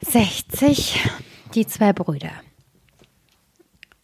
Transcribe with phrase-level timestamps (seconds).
[0.00, 1.00] 60.
[1.54, 2.30] Die zwei Brüder.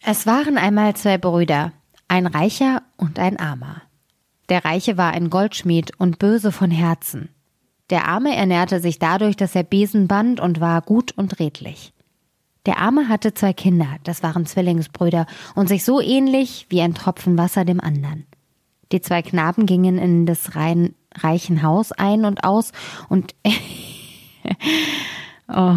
[0.01, 1.73] Es waren einmal zwei Brüder,
[2.07, 3.81] ein Reicher und ein Armer.
[4.49, 7.29] Der Reiche war ein Goldschmied und böse von Herzen.
[7.89, 11.93] Der Arme ernährte sich dadurch, dass er Besen band und war gut und redlich.
[12.65, 15.25] Der Arme hatte zwei Kinder, das waren Zwillingsbrüder,
[15.55, 18.25] und sich so ähnlich wie ein Tropfen Wasser dem anderen.
[18.91, 22.71] Die zwei Knaben gingen in des rein, reichen Haus ein und aus
[23.09, 23.35] und
[25.47, 25.75] oh.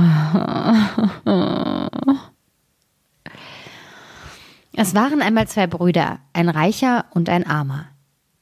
[4.73, 7.87] Es waren einmal zwei Brüder, ein Reicher und ein Armer.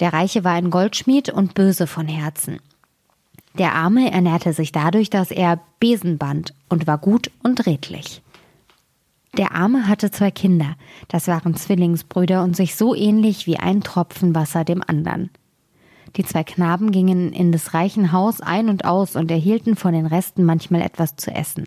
[0.00, 2.60] Der Reiche war ein Goldschmied und böse von Herzen.
[3.54, 8.22] Der Arme ernährte sich dadurch, dass er Besen band und war gut und redlich.
[9.36, 10.76] Der Arme hatte zwei Kinder,
[11.08, 15.30] das waren Zwillingsbrüder und sich so ähnlich wie ein Tropfen Wasser dem anderen.
[16.16, 20.06] Die zwei Knaben gingen in des reichen Haus ein und aus und erhielten von den
[20.06, 21.66] Resten manchmal etwas zu essen.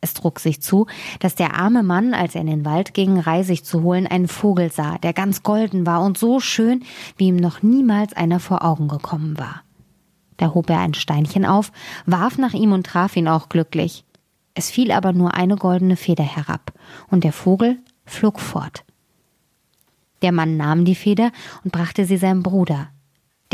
[0.00, 0.86] Es trug sich zu,
[1.20, 4.70] dass der arme Mann, als er in den Wald ging, Reisig zu holen, einen Vogel
[4.70, 6.84] sah, der ganz golden war und so schön,
[7.16, 9.62] wie ihm noch niemals einer vor Augen gekommen war.
[10.36, 11.72] Da hob er ein Steinchen auf,
[12.04, 14.04] warf nach ihm und traf ihn auch glücklich.
[14.52, 16.72] Es fiel aber nur eine goldene Feder herab,
[17.10, 18.84] und der Vogel flog fort.
[20.20, 21.32] Der Mann nahm die Feder
[21.64, 22.88] und brachte sie seinem Bruder.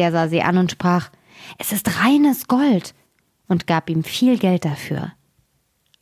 [0.00, 1.10] Der sah sie an und sprach
[1.58, 2.94] Es ist reines Gold
[3.48, 5.12] und gab ihm viel Geld dafür.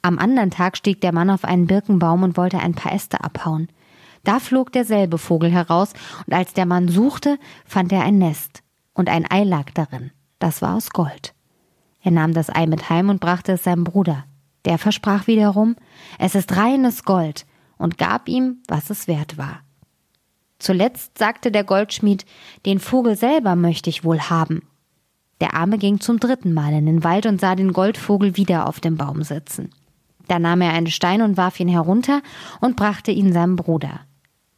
[0.03, 3.67] Am anderen Tag stieg der Mann auf einen Birkenbaum und wollte ein paar Äste abhauen.
[4.23, 8.63] Da flog derselbe Vogel heraus, und als der Mann suchte, fand er ein Nest,
[8.95, 10.13] und ein Ei lag darin.
[10.39, 11.35] Das war aus Gold.
[12.01, 14.27] Er nahm das Ei mit heim und brachte es seinem Bruder.
[14.65, 15.75] Der versprach wiederum,
[16.21, 17.47] es ist reines Gold,
[17.79, 19.63] und gab ihm, was es wert war.
[20.59, 22.25] Zuletzt sagte der Goldschmied,
[22.67, 24.63] den Vogel selber möchte ich wohl haben.
[25.41, 28.81] Der Arme ging zum dritten Mal in den Wald und sah den Goldvogel wieder auf
[28.81, 29.71] dem Baum sitzen.
[30.27, 32.23] Da nahm er einen Stein und warf ihn herunter
[32.61, 34.01] und brachte ihn seinem Bruder.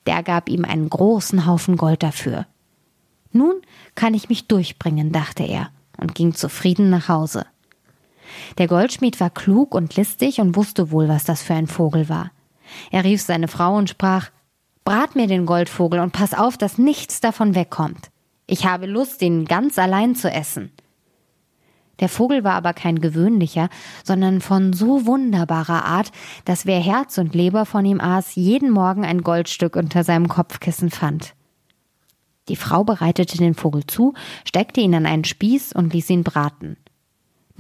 [0.06, 2.47] Der gab ihm einen großen Haufen Gold dafür.
[3.32, 3.60] Nun
[3.94, 7.47] kann ich mich durchbringen, dachte er und ging zufrieden nach Hause.
[8.58, 12.30] Der Goldschmied war klug und listig und wusste wohl, was das für ein Vogel war.
[12.91, 14.30] Er rief seine Frau und sprach
[14.90, 18.10] Brat mir den Goldvogel und pass auf, dass nichts davon wegkommt.
[18.48, 20.72] Ich habe Lust, ihn ganz allein zu essen.
[22.00, 23.68] Der Vogel war aber kein gewöhnlicher,
[24.02, 26.10] sondern von so wunderbarer Art,
[26.44, 30.90] dass wer Herz und Leber von ihm aß, jeden Morgen ein Goldstück unter seinem Kopfkissen
[30.90, 31.34] fand.
[32.48, 34.14] Die Frau bereitete den Vogel zu,
[34.44, 36.76] steckte ihn an einen Spieß und ließ ihn braten.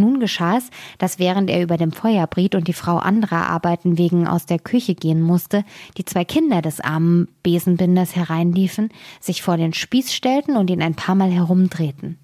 [0.00, 3.98] Nun geschah es, dass während er über dem Feuer briet und die Frau anderer Arbeiten
[3.98, 5.62] wegen aus der Küche gehen musste,
[5.98, 8.88] die zwei Kinder des armen Besenbinders hereinliefen,
[9.20, 12.18] sich vor den Spieß stellten und ihn ein paar Mal herumdrehten.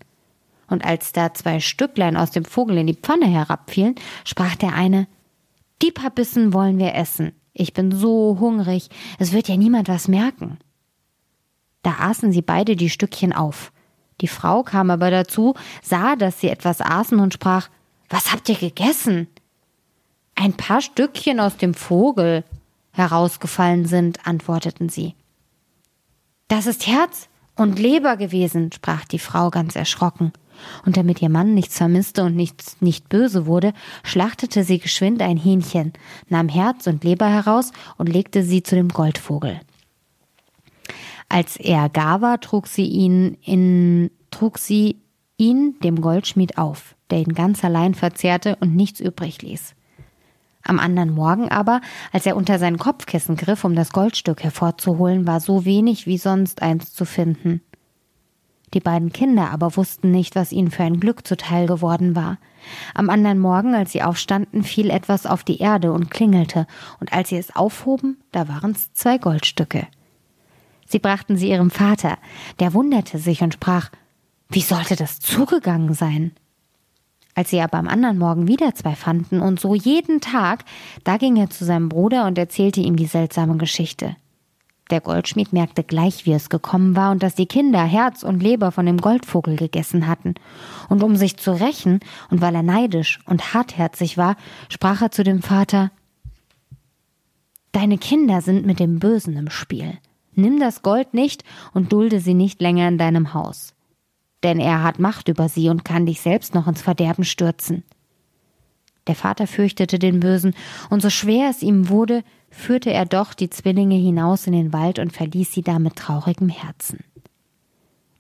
[0.69, 3.95] Und als da zwei Stücklein aus dem Vogel in die Pfanne herabfielen,
[4.25, 5.07] sprach der eine
[5.83, 7.33] Die paar Bissen wollen wir essen.
[7.53, 8.89] Ich bin so hungrig,
[9.19, 10.57] es wird ja niemand was merken.
[11.83, 13.71] Da aßen sie beide die Stückchen auf.
[14.21, 17.69] Die Frau kam aber dazu, sah, dass sie etwas aßen und sprach
[18.09, 19.28] Was habt ihr gegessen?
[20.34, 22.44] Ein paar Stückchen aus dem Vogel
[22.93, 25.15] herausgefallen sind, antworteten sie.
[26.49, 30.33] Das ist Herz und Leber gewesen, sprach die Frau ganz erschrocken.
[30.87, 35.37] Und damit ihr Mann nichts vermisste und nichts nicht böse wurde, schlachtete sie geschwind ein
[35.37, 35.93] Hähnchen,
[36.28, 39.60] nahm Herz und Leber heraus und legte sie zu dem Goldvogel.
[41.29, 45.01] Als er gar war, trug sie ihn in, trug sie
[45.37, 49.75] ihn dem Goldschmied auf, der ihn ganz allein verzehrte und nichts übrig ließ.
[50.63, 51.81] Am anderen Morgen aber,
[52.13, 56.61] als er unter sein Kopfkissen griff, um das Goldstück hervorzuholen, war so wenig wie sonst
[56.63, 57.61] eins zu finden.
[58.75, 62.39] Die beiden Kinder aber wussten nicht, was ihnen für ein Glück zuteil geworden war.
[62.95, 66.67] Am anderen Morgen, als sie aufstanden, fiel etwas auf die Erde und klingelte,
[66.99, 69.87] und als sie es aufhoben, da waren's zwei Goldstücke.
[70.87, 72.19] Sie brachten sie ihrem Vater,
[72.61, 73.91] der wunderte sich und sprach
[74.49, 76.33] Wie sollte das zugegangen sein?
[77.35, 80.65] Als sie aber am anderen Morgen wieder zwei fanden und so jeden Tag,
[81.05, 84.16] da ging er zu seinem Bruder und erzählte ihm die seltsame Geschichte.
[84.91, 88.71] Der Goldschmied merkte gleich, wie es gekommen war und dass die Kinder Herz und Leber
[88.71, 90.34] von dem Goldvogel gegessen hatten.
[90.89, 92.01] Und um sich zu rächen
[92.31, 94.37] und weil er neidisch und hartherzig war,
[94.69, 95.91] sprach er zu dem Vater
[97.72, 99.99] Deine Kinder sind mit dem Bösen im Spiel.
[100.36, 101.42] Nimm das Gold nicht
[101.72, 103.74] und dulde sie nicht länger in deinem Haus.
[104.44, 107.83] Denn er hat Macht über sie und kann dich selbst noch ins Verderben stürzen.
[109.06, 110.54] Der Vater fürchtete den Bösen,
[110.91, 114.98] und so schwer es ihm wurde, führte er doch die Zwillinge hinaus in den Wald
[114.98, 117.00] und verließ sie da mit traurigem Herzen.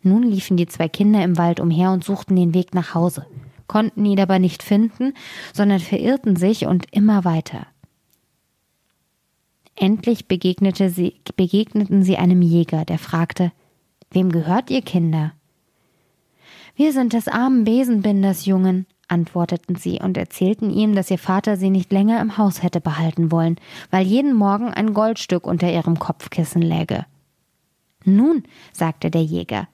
[0.02, 3.26] Nun liefen die zwei Kinder im Wald umher und suchten den Weg nach Hause.
[3.66, 5.12] konnten ihn aber nicht finden,
[5.52, 7.66] sondern verirrten sich und immer weiter.
[9.76, 13.52] Endlich begegnete sie, begegneten sie einem Jäger, der fragte,
[14.10, 15.32] Wem gehört ihr Kinder?
[16.74, 21.70] Wir sind des armen Besenbinders Jungen, antworteten sie und erzählten ihm, dass ihr Vater sie
[21.70, 23.56] nicht länger im Haus hätte behalten wollen,
[23.90, 27.06] weil jeden Morgen ein Goldstück unter ihrem Kopfkissen läge.
[28.04, 29.68] Nun, sagte der Jäger,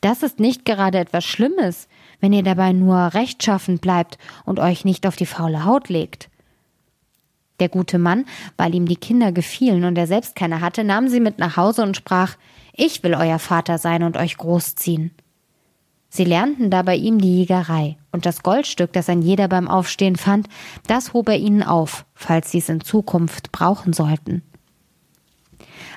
[0.00, 1.88] das ist nicht gerade etwas Schlimmes,
[2.20, 6.30] wenn ihr dabei nur rechtschaffend bleibt und euch nicht auf die faule Haut legt.
[7.60, 8.24] Der gute Mann,
[8.56, 11.82] weil ihm die Kinder gefielen und er selbst keine hatte, nahm sie mit nach Hause
[11.82, 12.36] und sprach
[12.72, 15.12] Ich will euer Vater sein und euch großziehen.
[16.10, 20.16] Sie lernten da bei ihm die Jägerei, und das Goldstück, das ein jeder beim Aufstehen
[20.16, 20.48] fand,
[20.86, 24.42] das hob er ihnen auf, falls sie es in Zukunft brauchen sollten.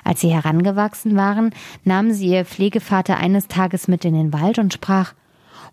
[0.04, 1.54] Als sie herangewachsen waren,
[1.84, 5.14] nahmen sie ihr Pflegevater eines Tages mit in den Wald und sprach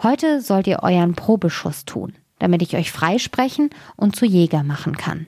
[0.01, 5.27] Heute sollt ihr euren Probeschuss tun, damit ich euch freisprechen und zu Jäger machen kann.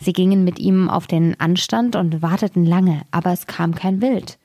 [0.00, 4.38] Sie gingen mit ihm auf den Anstand und warteten lange, aber es kam kein Wild.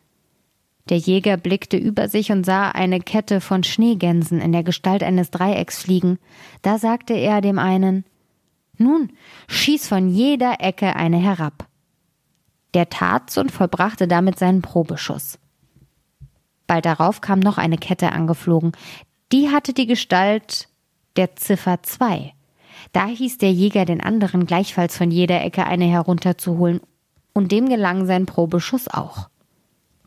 [0.90, 5.32] Der Jäger blickte über sich und sah eine Kette von Schneegänsen in der Gestalt eines
[5.32, 6.20] Dreiecks fliegen.
[6.62, 8.04] Da sagte er dem einen
[8.78, 9.14] Nun,
[9.48, 11.68] schieß von jeder Ecke eine herab.
[12.74, 15.40] Der tat's und vollbrachte damit seinen Probeschuss.
[16.68, 18.72] Bald darauf kam noch eine Kette angeflogen.
[19.32, 20.68] Die hatte die Gestalt
[21.16, 22.34] der Ziffer zwei.
[22.94, 26.80] Da hieß der Jäger den anderen gleichfalls von jeder Ecke eine herunterzuholen,
[27.34, 29.28] und dem gelang sein Probeschuss auch.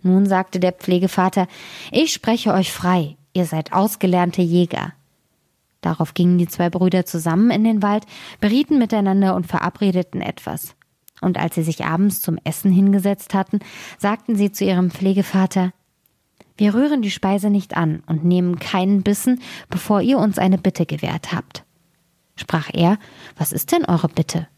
[0.03, 1.49] Nun sagte der Pflegevater,
[1.91, 4.93] ich spreche euch frei, ihr seid ausgelernte Jäger.
[5.81, 8.07] Darauf gingen die zwei Brüder zusammen in den Wald,
[8.41, 10.77] berieten miteinander und verabredeten etwas.
[11.21, 13.59] Und als sie sich abends zum Essen hingesetzt hatten,
[13.99, 15.73] sagten sie zu ihrem Pflegevater
[16.57, 19.41] Wir rühren die Speise nicht an und nehmen keinen Bissen,
[19.71, 21.66] bevor ihr uns eine Bitte gewährt habt.
[22.37, 22.99] Sprach er
[23.37, 24.49] Was ist denn eure Bitte?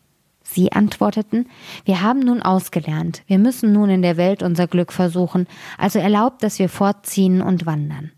[0.42, 1.46] Sie antworteten,
[1.84, 5.46] wir haben nun ausgelernt, wir müssen nun in der Welt unser Glück versuchen,
[5.76, 8.12] also erlaubt, dass wir fortziehen und wandern.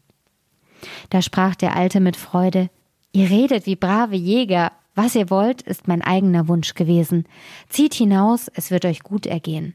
[1.11, 2.71] Da sprach der Alte mit Freude,
[3.13, 7.27] ihr redet wie brave Jäger, was ihr wollt, ist mein eigener Wunsch gewesen.
[7.69, 9.75] Zieht hinaus, es wird euch gut ergehen.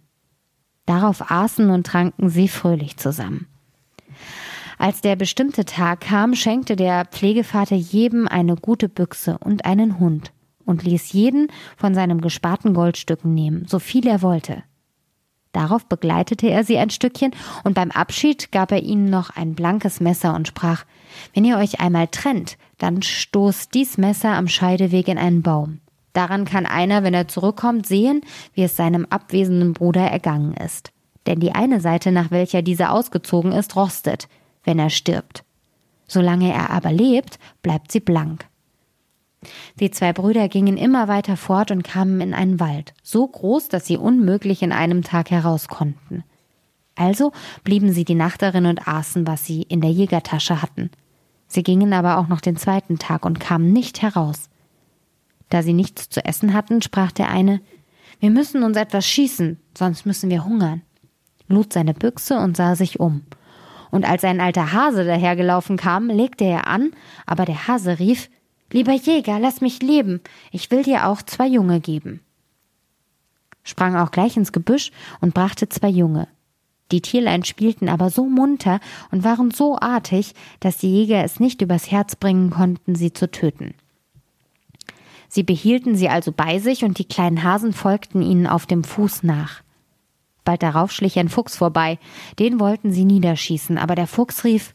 [0.85, 3.47] Darauf aßen und tranken sie fröhlich zusammen.
[4.77, 10.31] Als der bestimmte Tag kam, schenkte der Pflegevater jedem eine gute Büchse und einen Hund
[10.65, 14.63] und ließ jeden von seinem gesparten Goldstücken nehmen, so viel er wollte.
[15.55, 17.31] Darauf begleitete er sie ein Stückchen,
[17.63, 20.83] und beim Abschied gab er ihnen noch ein blankes Messer und sprach
[21.33, 25.79] Wenn ihr euch einmal trennt, dann stoßt dies Messer am Scheideweg in einen Baum.
[26.11, 28.19] Daran kann einer, wenn er zurückkommt, sehen,
[28.53, 30.91] wie es seinem abwesenden Bruder ergangen ist.
[31.25, 34.27] Denn die eine Seite, nach welcher dieser ausgezogen ist, rostet,
[34.65, 35.45] wenn er stirbt.
[36.07, 38.45] Solange er aber lebt, bleibt sie blank.
[39.79, 43.85] Die zwei Brüder gingen immer weiter fort und kamen in einen Wald, so groß, dass
[43.85, 46.23] sie unmöglich in einem Tag heraus konnten.
[46.95, 47.31] Also
[47.63, 50.89] blieben sie die Nacht darin und aßen, was sie in der Jägertasche hatten.
[51.47, 54.49] Sie gingen aber auch noch den zweiten Tag und kamen nicht heraus.
[55.49, 57.61] Da sie nichts zu essen hatten, sprach der eine
[58.19, 60.81] Wir müssen uns etwas schießen, sonst müssen wir hungern,
[61.47, 63.21] lud seine Büchse und sah sich um.
[63.95, 66.91] Und als ein alter Hase dahergelaufen kam, legte er an,
[67.25, 68.29] aber der Hase rief
[68.69, 70.19] Lieber Jäger, lass mich leben,
[70.51, 72.19] ich will dir auch zwei Junge geben.
[73.63, 76.27] Sprang auch gleich ins Gebüsch und brachte zwei Junge.
[76.91, 81.61] Die Tierlein spielten aber so munter und waren so artig, dass die Jäger es nicht
[81.61, 83.75] übers Herz bringen konnten, sie zu töten.
[85.29, 89.23] Sie behielten sie also bei sich und die kleinen Hasen folgten ihnen auf dem Fuß
[89.23, 89.63] nach.
[90.45, 91.99] Bald darauf schlich ein Fuchs vorbei,
[92.39, 94.73] den wollten sie niederschießen, aber der Fuchs rief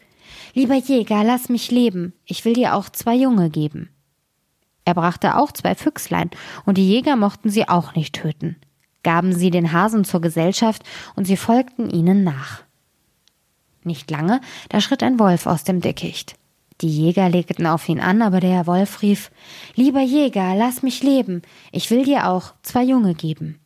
[0.53, 3.89] Lieber Jäger, lass mich leben, ich will dir auch zwei Junge geben.
[4.85, 6.31] Er brachte auch zwei Füchslein,
[6.67, 8.57] und die Jäger mochten sie auch nicht töten,
[9.05, 10.83] gaben sie den Hasen zur Gesellschaft,
[11.15, 12.63] und sie folgten ihnen nach.
[13.85, 16.35] Nicht lange, da schritt ein Wolf aus dem Dickicht.
[16.81, 19.31] Die Jäger legten auf ihn an, aber der Wolf rief
[19.77, 23.61] Lieber Jäger, lass mich leben, ich will dir auch zwei Junge geben.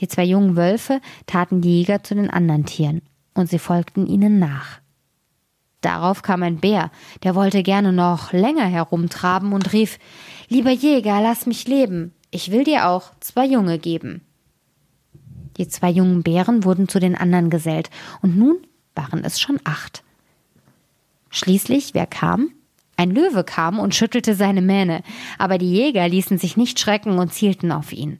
[0.00, 3.02] Die zwei jungen Wölfe taten die Jäger zu den anderen Tieren,
[3.34, 4.80] und sie folgten ihnen nach.
[5.80, 6.90] Darauf kam ein Bär,
[7.22, 9.98] der wollte gerne noch länger herumtraben und rief
[10.48, 14.22] Lieber Jäger, lass mich leben, ich will dir auch zwei Junge geben.
[15.56, 18.56] Die zwei jungen Bären wurden zu den anderen gesellt, und nun
[18.94, 20.02] waren es schon acht.
[21.30, 22.50] Schließlich, wer kam?
[22.96, 25.02] Ein Löwe kam und schüttelte seine Mähne,
[25.38, 28.18] aber die Jäger ließen sich nicht schrecken und zielten auf ihn.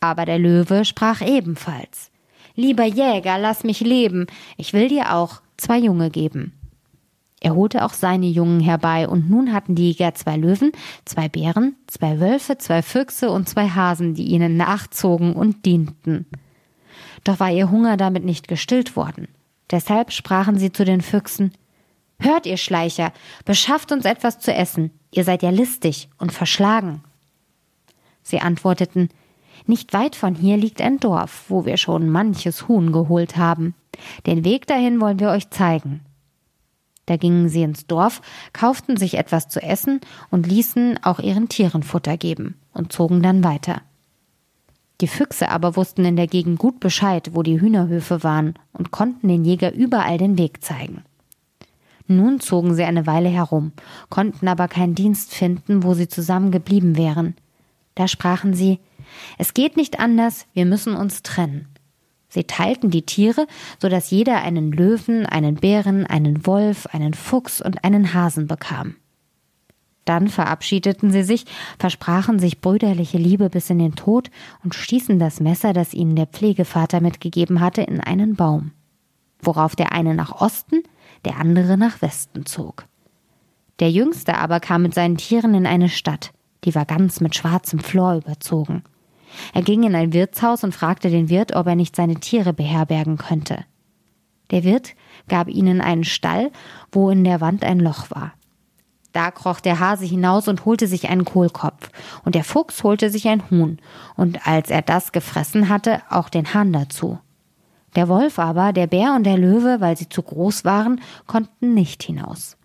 [0.00, 2.10] Aber der Löwe sprach ebenfalls
[2.56, 4.26] Lieber Jäger, lass mich leben,
[4.56, 6.52] ich will dir auch zwei Junge geben.
[7.40, 10.72] Er holte auch seine Jungen herbei, und nun hatten die Jäger zwei Löwen,
[11.06, 16.26] zwei Bären, zwei Wölfe, zwei Füchse und zwei Hasen, die ihnen nachzogen und dienten.
[17.24, 19.28] Doch war ihr Hunger damit nicht gestillt worden.
[19.70, 21.52] Deshalb sprachen sie zu den Füchsen
[22.18, 23.12] Hört ihr Schleicher,
[23.46, 27.02] beschafft uns etwas zu essen, ihr seid ja listig und verschlagen.
[28.22, 29.08] Sie antworteten
[29.70, 33.76] Nicht weit von hier liegt ein Dorf, wo wir schon manches Huhn geholt haben.
[34.26, 36.00] Den Weg dahin wollen wir euch zeigen.
[37.06, 38.20] Da gingen sie ins Dorf,
[38.52, 43.44] kauften sich etwas zu essen und ließen auch ihren Tieren Futter geben und zogen dann
[43.44, 43.80] weiter.
[45.00, 49.28] Die Füchse aber wussten in der Gegend gut Bescheid, wo die Hühnerhöfe waren und konnten
[49.28, 51.04] den Jäger überall den Weg zeigen.
[52.08, 53.70] Nun zogen sie eine Weile herum,
[54.08, 57.36] konnten aber keinen Dienst finden, wo sie zusammen geblieben wären.
[57.94, 58.80] Da sprachen sie
[59.38, 61.68] Es geht nicht anders, wir müssen uns trennen.
[62.28, 63.46] Sie teilten die Tiere,
[63.80, 68.94] so dass jeder einen Löwen, einen Bären, einen Wolf, einen Fuchs und einen Hasen bekam.
[70.04, 71.44] Dann verabschiedeten sie sich,
[71.78, 74.30] versprachen sich brüderliche Liebe bis in den Tod
[74.64, 78.72] und stießen das Messer, das ihnen der Pflegevater mitgegeben hatte, in einen Baum,
[79.40, 80.82] worauf der eine nach Osten,
[81.24, 82.86] der andere nach Westen zog.
[83.80, 86.32] Der Jüngste aber kam mit seinen Tieren in eine Stadt,
[86.64, 88.82] die war ganz mit schwarzem Flor überzogen.
[89.52, 93.18] Er ging in ein Wirtshaus und fragte den Wirt, ob er nicht seine Tiere beherbergen
[93.18, 93.64] könnte.
[94.50, 94.94] Der Wirt
[95.28, 96.50] gab ihnen einen Stall,
[96.92, 98.32] wo in der Wand ein Loch war.
[99.12, 101.90] Da kroch der Hase hinaus und holte sich einen Kohlkopf,
[102.24, 103.78] und der Fuchs holte sich ein Huhn,
[104.16, 107.18] und als er das gefressen hatte, auch den Hahn dazu.
[107.96, 112.04] Der Wolf aber, der Bär und der Löwe, weil sie zu groß waren, konnten nicht
[112.04, 112.56] hinaus.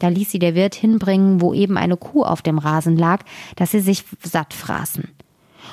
[0.00, 3.24] Da ließ sie der Wirt hinbringen, wo eben eine Kuh auf dem Rasen lag,
[3.54, 5.08] dass sie sich satt fraßen.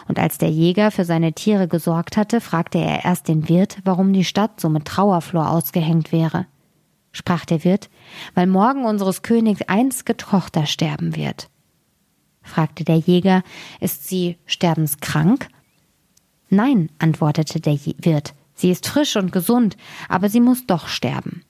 [0.09, 4.11] Und als der Jäger für seine Tiere gesorgt hatte, fragte er erst den Wirt, warum
[4.11, 6.47] die Stadt so mit Trauerflor ausgehängt wäre.
[7.11, 7.91] Sprach der Wirt,
[8.33, 11.51] weil morgen unseres Königs einzige Tochter sterben wird.
[12.41, 13.43] Fragte der Jäger,
[13.79, 15.47] ist sie sterbenskrank?
[16.49, 21.43] Nein, antwortete der Wirt, sie ist frisch und gesund, aber sie muss doch sterben.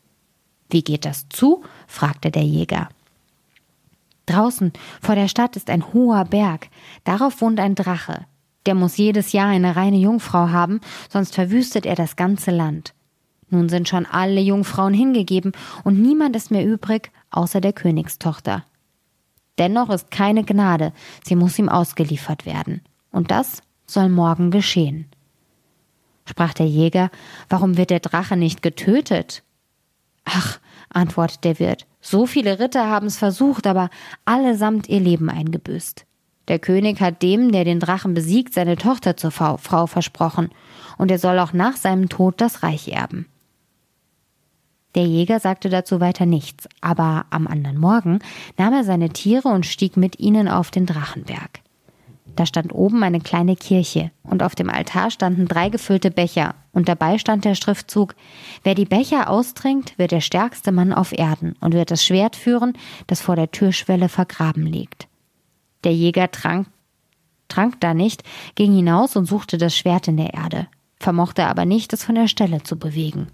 [0.70, 1.64] Wie geht das zu?
[1.88, 2.90] fragte der Jäger.
[4.26, 6.68] Draußen vor der Stadt ist ein hoher Berg,
[7.06, 8.26] darauf wohnt ein Drache.
[8.70, 10.80] Der muss jedes Jahr eine reine Jungfrau haben,
[11.12, 12.94] sonst verwüstet er das ganze Land.
[13.50, 18.64] Nun sind schon alle Jungfrauen hingegeben und niemand ist mehr übrig, außer der Königstochter.
[19.58, 22.82] Dennoch ist keine Gnade, sie muss ihm ausgeliefert werden.
[23.12, 25.08] Und das soll morgen geschehen.
[26.26, 27.10] Sprach der Jäger,
[27.50, 29.42] warum wird der Drache nicht getötet?
[30.26, 30.60] Ach,
[30.90, 33.90] antwortet der Wirt, so viele Ritter haben's versucht, aber
[34.26, 36.06] allesamt ihr Leben eingebüßt.
[36.50, 40.50] Der König hat dem, der den Drachen besiegt, seine Tochter zur Frau versprochen,
[40.98, 43.28] und er soll auch nach seinem Tod das Reich erben.
[44.96, 48.20] Der Jäger sagte dazu weiter nichts, aber am anderen Morgen
[48.58, 51.62] nahm er seine Tiere und stieg mit ihnen auf den Drachenberg.
[52.36, 56.90] Da stand oben eine kleine Kirche, und auf dem Altar standen drei gefüllte Becher, und
[56.90, 58.16] dabei stand der Schriftzug
[58.64, 62.74] Wer die Becher austrinkt, wird der stärkste Mann auf Erden und wird das Schwert führen,
[63.06, 65.09] das vor der Türschwelle vergraben liegt.
[65.84, 66.68] Der Jäger trank,
[67.48, 68.24] trank da nicht,
[68.56, 70.68] ging hinaus und suchte das Schwert in der Erde,
[71.00, 73.28] vermochte aber nicht, es von der Stelle zu bewegen.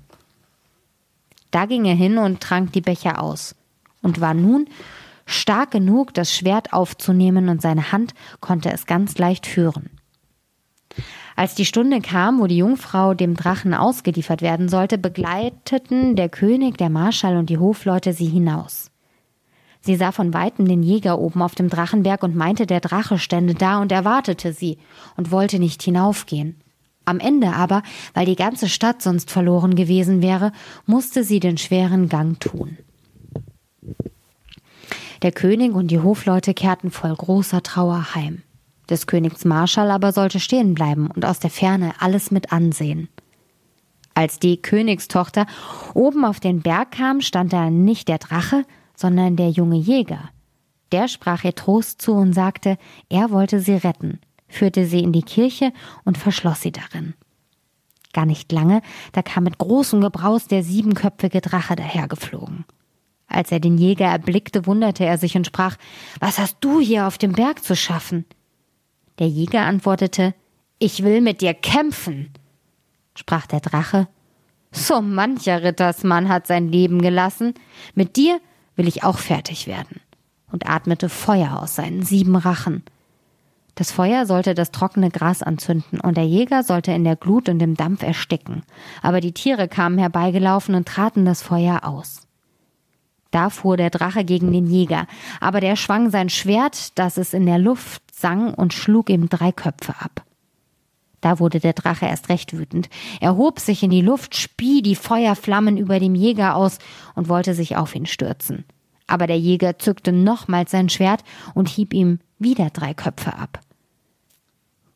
[1.51, 3.55] Da ging er hin und trank die Becher aus
[4.01, 4.67] und war nun
[5.25, 9.89] stark genug, das Schwert aufzunehmen, und seine Hand konnte es ganz leicht führen.
[11.35, 16.77] Als die Stunde kam, wo die Jungfrau dem Drachen ausgeliefert werden sollte, begleiteten der König,
[16.77, 18.91] der Marschall und die Hofleute sie hinaus.
[19.85, 23.53] Sie sah von weitem den Jäger oben auf dem Drachenberg und meinte, der Drache stände
[23.53, 24.79] da und erwartete sie
[25.15, 26.59] und wollte nicht hinaufgehen.
[27.05, 27.83] Am Ende aber,
[28.15, 30.53] weil die ganze Stadt sonst verloren gewesen wäre,
[30.87, 32.79] musste sie den schweren Gang tun.
[35.21, 38.41] Der König und die Hofleute kehrten voll großer Trauer heim.
[38.89, 43.07] Des Königs Marschall aber sollte stehen bleiben und aus der Ferne alles mit ansehen.
[44.15, 45.45] Als die Königstochter
[45.93, 48.63] oben auf den Berg kam, stand da nicht der Drache,
[48.95, 50.29] sondern der junge Jäger.
[50.91, 52.77] Der sprach ihr Trost zu und sagte,
[53.09, 55.73] er wollte sie retten, führte sie in die Kirche
[56.03, 57.15] und verschloss sie darin.
[58.13, 62.63] Gar nicht lange, da kam mit großem Gebraus der siebenköpfige Drache dahergeflogen.
[63.27, 65.75] Als er den Jäger erblickte, wunderte er sich und sprach,
[66.19, 68.25] Was hast du hier auf dem Berg zu schaffen?
[69.19, 70.33] Der Jäger antwortete,
[70.79, 72.31] Ich will mit dir kämpfen.
[73.15, 74.07] Sprach der Drache,
[74.71, 77.53] So mancher Rittersmann hat sein Leben gelassen,
[77.95, 78.39] mit dir
[78.75, 80.01] will ich auch fertig werden,
[80.51, 82.83] und atmete Feuer aus seinen sieben Rachen.
[83.75, 87.59] Das Feuer sollte das trockene Gras anzünden, und der Jäger sollte in der Glut und
[87.59, 88.63] dem Dampf ersticken,
[89.01, 92.21] aber die Tiere kamen herbeigelaufen und traten das Feuer aus.
[93.31, 95.07] Da fuhr der Drache gegen den Jäger,
[95.41, 99.51] aber der schwang sein Schwert, dass es in der Luft sang und schlug ihm drei
[99.51, 100.24] Köpfe ab.
[101.21, 102.89] Da wurde der Drache erst recht wütend.
[103.19, 106.77] Er hob sich in die Luft, spie die Feuerflammen über dem Jäger aus
[107.15, 108.65] und wollte sich auf ihn stürzen.
[109.07, 113.59] Aber der Jäger zückte nochmals sein Schwert und hieb ihm wieder drei Köpfe ab.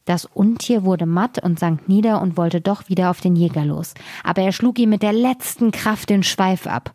[0.05, 3.93] Das Untier wurde matt und sank nieder und wollte doch wieder auf den Jäger los.
[4.23, 6.93] Aber er schlug ihm mit der letzten Kraft den Schweif ab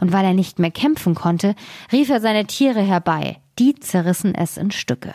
[0.00, 1.54] und weil er nicht mehr kämpfen konnte,
[1.92, 5.14] rief er seine Tiere herbei, die zerrissen es in Stücke.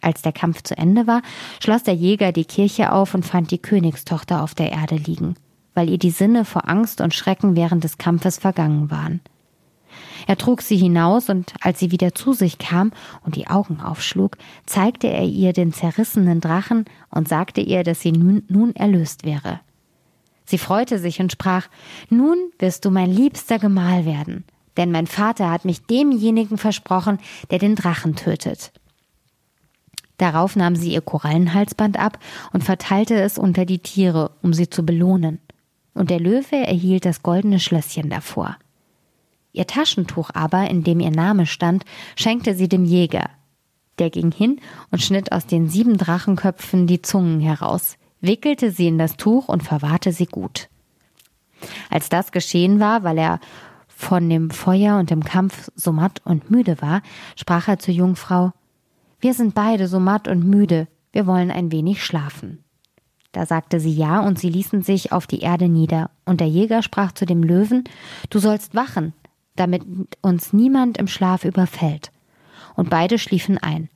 [0.00, 1.22] Als der Kampf zu Ende war,
[1.62, 5.34] schloss der Jäger die Kirche auf und fand die Königstochter auf der Erde liegen,
[5.74, 9.20] weil ihr die Sinne vor Angst und Schrecken während des Kampfes vergangen waren.
[10.26, 12.92] Er trug sie hinaus und als sie wieder zu sich kam
[13.24, 18.12] und die Augen aufschlug, zeigte er ihr den zerrissenen Drachen und sagte ihr, dass sie
[18.12, 19.60] nun, nun erlöst wäre.
[20.44, 21.68] Sie freute sich und sprach,
[22.08, 24.44] Nun wirst du mein liebster Gemahl werden,
[24.76, 27.18] denn mein Vater hat mich demjenigen versprochen,
[27.50, 28.72] der den Drachen tötet.
[30.20, 32.18] Darauf nahm sie ihr Korallenhalsband ab
[32.52, 35.40] und verteilte es unter die Tiere, um sie zu belohnen.
[35.94, 38.58] Und der Löwe erhielt das goldene Schlösschen davor.
[39.54, 41.86] Ihr Taschentuch aber, in dem ihr Name stand,
[42.16, 43.30] schenkte sie dem Jäger.
[43.98, 44.60] Der ging hin
[44.90, 49.62] und schnitt aus den sieben Drachenköpfen die Zungen heraus wickelte sie in das Tuch und
[49.62, 50.68] verwahrte sie gut.
[51.88, 53.40] Als das geschehen war, weil er
[53.88, 57.00] von dem Feuer und dem Kampf so matt und müde war,
[57.36, 58.52] sprach er zur Jungfrau
[59.20, 62.64] Wir sind beide so matt und müde, wir wollen ein wenig schlafen.
[63.32, 66.82] Da sagte sie ja, und sie ließen sich auf die Erde nieder, und der Jäger
[66.82, 67.84] sprach zu dem Löwen
[68.30, 69.12] Du sollst wachen,
[69.56, 69.82] damit
[70.22, 72.10] uns niemand im Schlaf überfällt.
[72.76, 73.90] Und beide schliefen ein.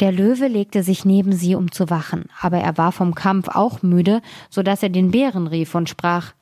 [0.00, 3.82] Der Löwe legte sich neben sie, um zu wachen, aber er war vom Kampf auch
[3.82, 6.32] müde, so dass er den Bären rief und sprach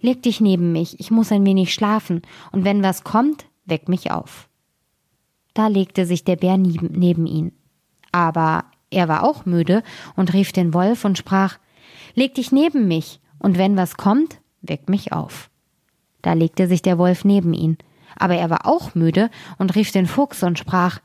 [0.00, 4.12] Leg dich neben mich, ich muss ein wenig schlafen, und wenn was kommt, weck mich
[4.12, 4.47] auf.
[5.58, 7.50] Da legte sich der Bär neben ihn.
[8.12, 9.82] Aber er war auch müde
[10.14, 11.58] und rief den Wolf und sprach
[12.14, 15.50] Leg dich neben mich, und wenn was kommt, weck mich auf.
[16.22, 17.76] Da legte sich der Wolf neben ihn,
[18.16, 21.00] aber er war auch müde und rief den Fuchs und sprach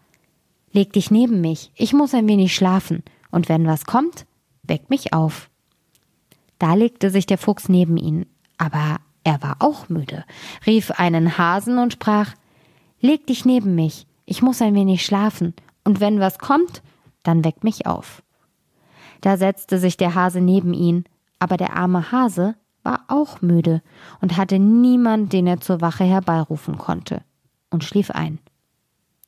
[0.72, 3.02] Leg dich neben mich, ich muss ein wenig schlafen,
[3.32, 4.28] und wenn was kommt,
[4.62, 5.50] weck mich auf.
[6.60, 8.28] Da legte sich der Fuchs neben ihn,
[8.60, 10.26] aber er war auch müde,
[10.68, 12.36] rief einen Hasen und sprach
[13.02, 16.82] Leg dich neben mich, ich muss ein wenig schlafen, und wenn was kommt,
[17.24, 18.24] dann weck mich auf.
[19.22, 21.06] Da setzte sich der Hase neben ihn,
[21.40, 23.82] aber der arme Hase war auch müde
[24.22, 27.22] und hatte niemand, den er zur Wache herbeirufen konnte,
[27.70, 28.40] und schlief ein.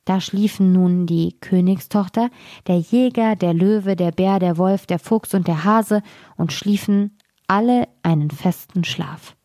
[0.04, 2.30] Da schliefen nun die Königstochter,
[2.68, 6.02] der Jäger, der Löwe, der Bär, der Wolf, der Fuchs und der Hase
[6.36, 9.36] und schliefen alle einen festen Schlaf.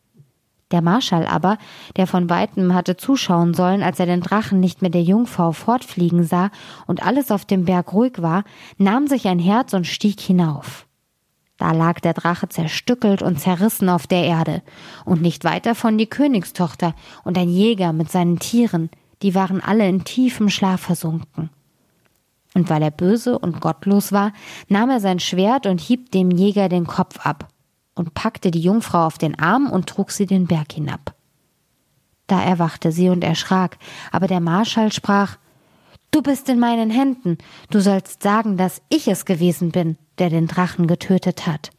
[0.72, 1.58] Der Marschall aber,
[1.96, 6.24] der von weitem hatte zuschauen sollen, als er den Drachen nicht mit der Jungfrau fortfliegen
[6.24, 6.50] sah
[6.86, 8.44] und alles auf dem Berg ruhig war,
[8.78, 10.86] nahm sich ein Herz und stieg hinauf.
[11.58, 14.62] Da lag der Drache zerstückelt und zerrissen auf der Erde,
[15.04, 19.86] und nicht weit davon die Königstochter und ein Jäger mit seinen Tieren, die waren alle
[19.86, 21.50] in tiefem Schlaf versunken.
[22.54, 24.32] Und weil er böse und gottlos war,
[24.68, 27.51] nahm er sein Schwert und hieb dem Jäger den Kopf ab
[27.94, 31.14] und packte die Jungfrau auf den Arm und trug sie den Berg hinab.
[32.26, 33.78] Da erwachte sie und erschrak,
[34.10, 35.36] aber der Marschall sprach
[36.10, 37.38] Du bist in meinen Händen,
[37.70, 41.70] du sollst sagen, dass ich es gewesen bin, der den Drachen getötet hat.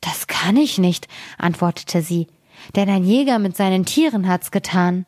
[0.00, 2.28] Das kann ich nicht, antwortete sie,
[2.76, 5.04] denn ein Jäger mit seinen Tieren hat's getan.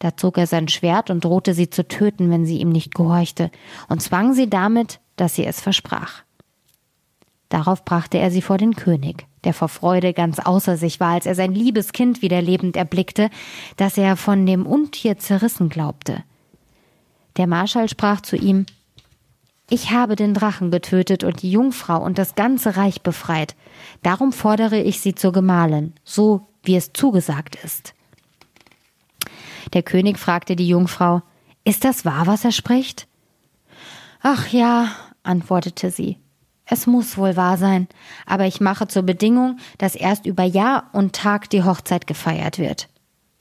[0.00, 3.50] Da zog er sein Schwert und drohte sie zu töten, wenn sie ihm nicht gehorchte,
[3.88, 6.24] und zwang sie damit, dass sie es versprach.
[7.54, 11.24] Darauf brachte er sie vor den König, der vor Freude ganz außer sich war, als
[11.24, 13.30] er sein liebes Kind wieder lebend erblickte,
[13.76, 16.24] das er von dem Untier zerrissen glaubte.
[17.36, 18.66] Der Marschall sprach zu ihm
[19.70, 23.54] Ich habe den Drachen getötet und die Jungfrau und das ganze Reich befreit,
[24.02, 27.94] darum fordere ich sie zur Gemahlin, so wie es zugesagt ist.
[29.74, 31.22] Der König fragte die Jungfrau
[31.62, 33.06] Ist das wahr, was er spricht?
[34.22, 34.88] Ach ja,
[35.22, 36.18] antwortete sie,
[36.66, 37.88] es muss wohl wahr sein,
[38.26, 42.88] aber ich mache zur Bedingung, dass erst über Jahr und Tag die Hochzeit gefeiert wird.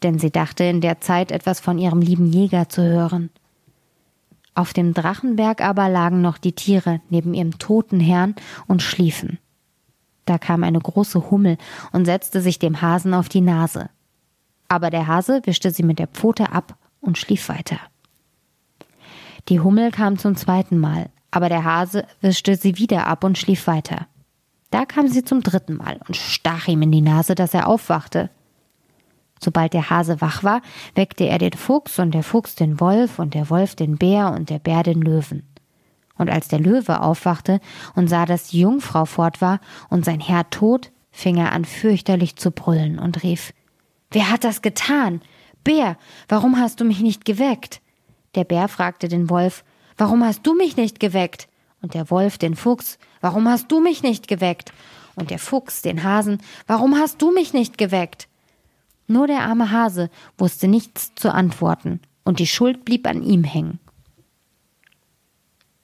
[0.04, 3.30] Denn sie dachte in der Zeit etwas von ihrem lieben Jäger zu hören.
[4.56, 8.36] Auf dem Drachenberg aber lagen noch die Tiere neben ihrem toten Herrn
[8.68, 9.40] und schliefen.
[10.26, 11.58] Da kam eine große Hummel
[11.92, 13.90] und setzte sich dem Hasen auf die Nase
[14.74, 17.78] aber der Hase wischte sie mit der Pfote ab und schlief weiter.
[19.48, 23.66] Die Hummel kam zum zweiten Mal, aber der Hase wischte sie wieder ab und schlief
[23.66, 24.06] weiter.
[24.70, 28.30] Da kam sie zum dritten Mal und stach ihm in die Nase, dass er aufwachte.
[29.42, 30.62] Sobald der Hase wach war,
[30.94, 34.52] weckte er den Fuchs und der Fuchs den Wolf und der Wolf den Bär und
[34.52, 35.42] der Bär den Löwen.
[36.20, 37.60] Und als der Löwe aufwachte
[37.96, 42.36] und sah, dass die Jungfrau fort war und sein Herr tot, fing er an fürchterlich
[42.36, 43.54] zu brüllen und rief
[44.12, 45.22] Wer hat das getan?
[45.64, 45.98] Bär,
[46.30, 47.82] warum hast du mich nicht geweckt?
[48.36, 49.64] Der Bär fragte den Wolf
[49.98, 51.48] Warum hast du mich nicht geweckt?
[51.82, 54.74] Und der Wolf den Fuchs Warum hast du mich nicht geweckt?
[55.16, 58.28] Und der Fuchs den Hasen Warum hast du mich nicht geweckt?
[59.08, 63.80] Nur der arme Hase wusste nichts zu antworten, und die Schuld blieb an ihm hängen.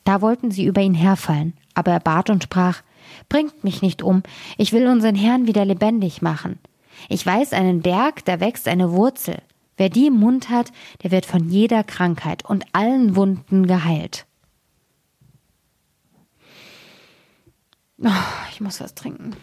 [0.06, 2.82] Da wollten sie über ihn herfallen, aber er bat und sprach
[3.28, 4.24] Bringt mich nicht um,
[4.58, 6.60] ich will unseren Herrn wieder lebendig machen.
[7.08, 9.42] Ich weiß einen Berg, da wächst eine Wurzel.
[9.80, 14.26] Wer die im Mund hat, der wird von jeder Krankheit und allen Wunden geheilt.
[17.98, 18.10] Oh,
[18.52, 19.38] ich muss was trinken.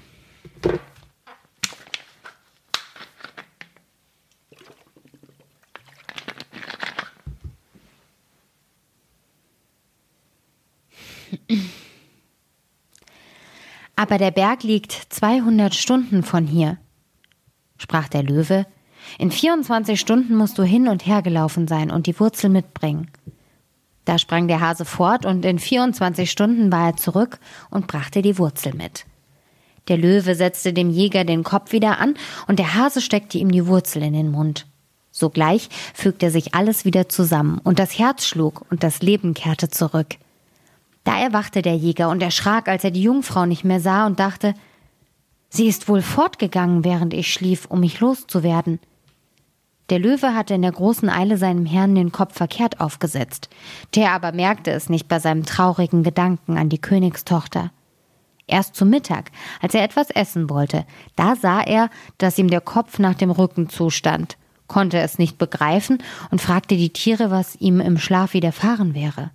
[13.97, 16.77] Aber der Berg liegt 200 Stunden von hier,
[17.79, 18.67] sprach der Löwe.
[19.19, 23.11] In 24 Stunden musst du hin und her gelaufen sein und die Wurzel mitbringen.
[24.05, 27.39] Da sprang der Hase fort und in 24 Stunden war er zurück
[27.71, 29.05] und brachte die Wurzel mit.
[29.89, 32.15] Der Löwe setzte dem Jäger den Kopf wieder an
[32.47, 34.67] und der Hase steckte ihm die Wurzel in den Mund.
[35.11, 40.17] Sogleich fügte sich alles wieder zusammen und das Herz schlug und das Leben kehrte zurück.
[41.05, 44.55] Da erwachte der Jäger und erschrak, als er die Jungfrau nicht mehr sah und dachte,
[45.49, 48.81] sie ist wohl fortgegangen, während ich schlief, um mich loszuwerden.
[49.89, 53.49] Der Löwe hatte in der großen Eile seinem Herrn den Kopf verkehrt aufgesetzt,
[53.95, 57.71] der aber merkte es nicht bei seinem traurigen Gedanken an die Königstochter.
[58.49, 62.99] Erst zu Mittag, als er etwas essen wollte, da sah er, dass ihm der Kopf
[62.99, 64.37] nach dem Rücken zustand,
[64.69, 69.31] konnte es nicht begreifen und fragte die Tiere, was ihm im Schlaf widerfahren wäre.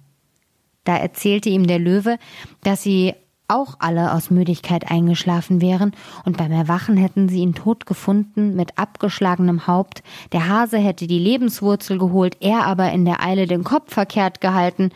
[0.83, 2.17] Da erzählte ihm der Löwe,
[2.61, 3.13] dass sie
[3.51, 5.91] auch alle aus Müdigkeit eingeschlafen wären,
[6.25, 11.19] und beim Erwachen hätten sie ihn tot gefunden, mit abgeschlagenem Haupt, der Hase hätte die
[11.19, 14.89] Lebenswurzel geholt, er aber in der Eile den Kopf verkehrt gehalten,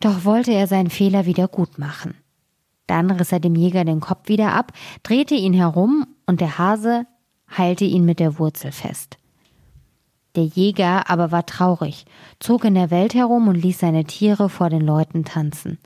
[0.00, 2.14] doch wollte er seinen Fehler wieder gut machen.
[2.86, 7.06] Dann riss er dem Jäger den Kopf wieder ab, drehte ihn herum, und der Hase
[7.56, 9.18] heilte ihn mit der Wurzel fest.
[10.36, 12.04] Der Jäger aber war traurig,
[12.38, 15.78] zog in der Welt herum und ließ seine Tiere vor den Leuten tanzen.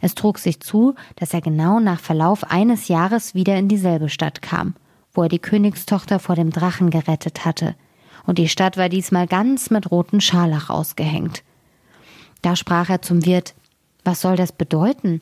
[0.00, 4.42] Es trug sich zu, dass er genau nach Verlauf eines Jahres wieder in dieselbe Stadt
[4.42, 4.74] kam,
[5.12, 7.74] wo er die Königstochter vor dem Drachen gerettet hatte,
[8.26, 11.44] und die Stadt war diesmal ganz mit roten Scharlach ausgehängt.
[12.42, 13.54] Da sprach er zum Wirt
[14.04, 15.20] Was soll das bedeuten?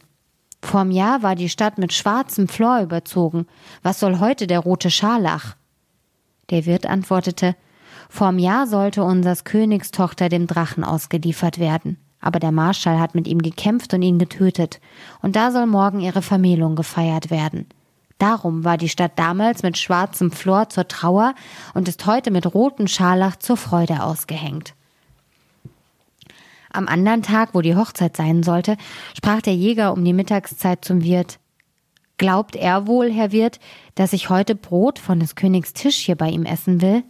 [0.62, 3.46] Vorm Jahr war die Stadt mit schwarzem Flor überzogen.
[3.82, 5.56] Was soll heute der rote Scharlach?
[6.50, 7.54] Der Wirt antwortete
[8.08, 11.98] Vorm Jahr sollte unsers Königs Tochter dem Drachen ausgeliefert werden.
[12.24, 14.80] Aber der Marschall hat mit ihm gekämpft und ihn getötet.
[15.20, 17.66] Und da soll morgen ihre Vermählung gefeiert werden.
[18.16, 21.34] Darum war die Stadt damals mit schwarzem Flor zur Trauer
[21.74, 24.72] und ist heute mit rotem Scharlach zur Freude ausgehängt.
[26.72, 28.78] Am anderen Tag, wo die Hochzeit sein sollte,
[29.14, 31.38] sprach der Jäger um die Mittagszeit zum Wirt.
[32.16, 33.60] Glaubt er wohl, Herr Wirt,
[33.96, 37.04] dass ich heute Brot von des Königs Tisch hier bei ihm essen will?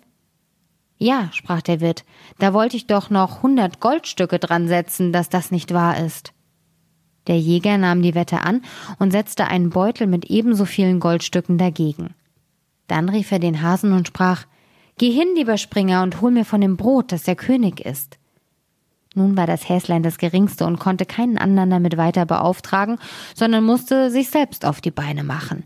[0.97, 2.05] Ja, sprach der Wirt,
[2.39, 6.33] da wollte ich doch noch hundert Goldstücke dran setzen, dass das nicht wahr ist.
[7.27, 8.63] Der Jäger nahm die Wette an
[8.99, 12.15] und setzte einen Beutel mit ebenso vielen Goldstücken dagegen.
[12.87, 14.45] Dann rief er den Hasen und sprach
[14.97, 18.19] Geh hin, lieber Springer, und hol mir von dem Brot, das der König ist.
[19.15, 22.99] Nun war das Häslein das geringste und konnte keinen anderen damit weiter beauftragen,
[23.35, 25.65] sondern musste sich selbst auf die Beine machen.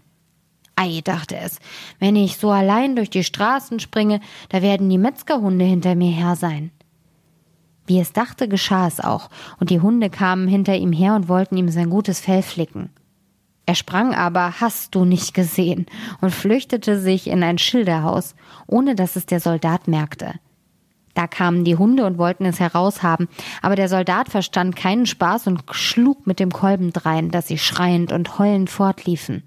[0.81, 1.59] Ei, dachte es,
[1.99, 6.37] wenn ich so allein durch die Straßen springe, da werden die Metzgerhunde hinter mir her
[6.37, 6.71] sein.
[7.89, 11.57] Wie es dachte, geschah es auch, und die Hunde kamen hinter ihm her und wollten
[11.57, 12.91] ihm sein gutes Fell flicken.
[13.67, 15.87] Er sprang aber, hast du nicht gesehen,
[16.21, 18.37] und flüchtete sich in ein Schilderhaus,
[18.69, 20.35] ohne dass es der Soldat merkte.
[21.15, 23.27] Da kamen die Hunde und wollten es heraushaben,
[23.63, 28.13] aber der Soldat verstand keinen Spaß und schlug mit dem Kolben drein, dass sie schreiend
[28.13, 29.43] und heulend fortliefen.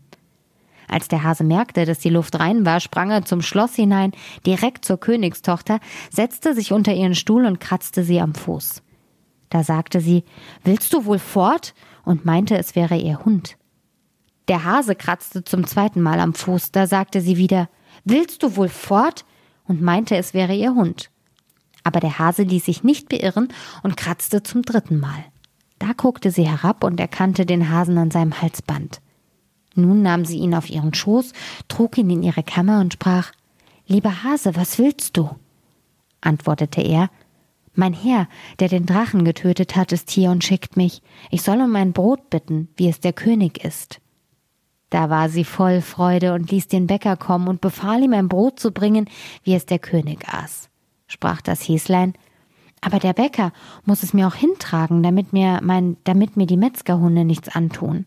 [0.92, 4.12] Als der Hase merkte, dass die Luft rein war, sprang er zum Schloss hinein,
[4.46, 5.80] direkt zur Königstochter,
[6.12, 8.84] setzte sich unter ihren Stuhl und kratzte sie am Fuß.
[9.50, 10.26] Da sagte sie,
[10.64, 11.74] Willst du wohl fort?
[12.04, 13.58] und meinte, es wäre ihr Hund.
[14.50, 17.70] Der Hase kratzte zum zweiten Mal am Fuß, da sagte sie wieder,
[18.04, 19.24] Willst du wohl fort?
[19.66, 21.10] und meinte, es wäre ihr Hund.
[21.86, 23.48] Aber der Hase ließ sich nicht beirren
[23.82, 25.24] und kratzte zum dritten Mal.
[25.80, 29.00] Da guckte sie herab und erkannte den Hasen an seinem Halsband.
[29.76, 31.34] Nun nahm sie ihn auf ihren Schoß,
[31.68, 33.32] trug ihn in ihre Kammer und sprach
[33.88, 35.30] Lieber Hase, was willst du?
[36.22, 37.10] antwortete er.
[37.74, 38.28] Mein Herr,
[38.60, 41.02] der den Drachen getötet hat, ist hier und schickt mich.
[41.30, 44.02] Ich soll um ein Brot bitten, wie es der König ist.
[44.90, 48.60] Da war sie voll Freude und ließ den Bäcker kommen und befahl ihm ein Brot
[48.60, 49.10] zu bringen,
[49.44, 50.70] wie es der König aß.
[51.08, 52.14] Sprach das Häslein,
[52.82, 53.54] aber der Bäcker
[53.86, 58.06] muss es mir auch hintragen, damit mir mein, damit mir die Metzgerhunde nichts antun.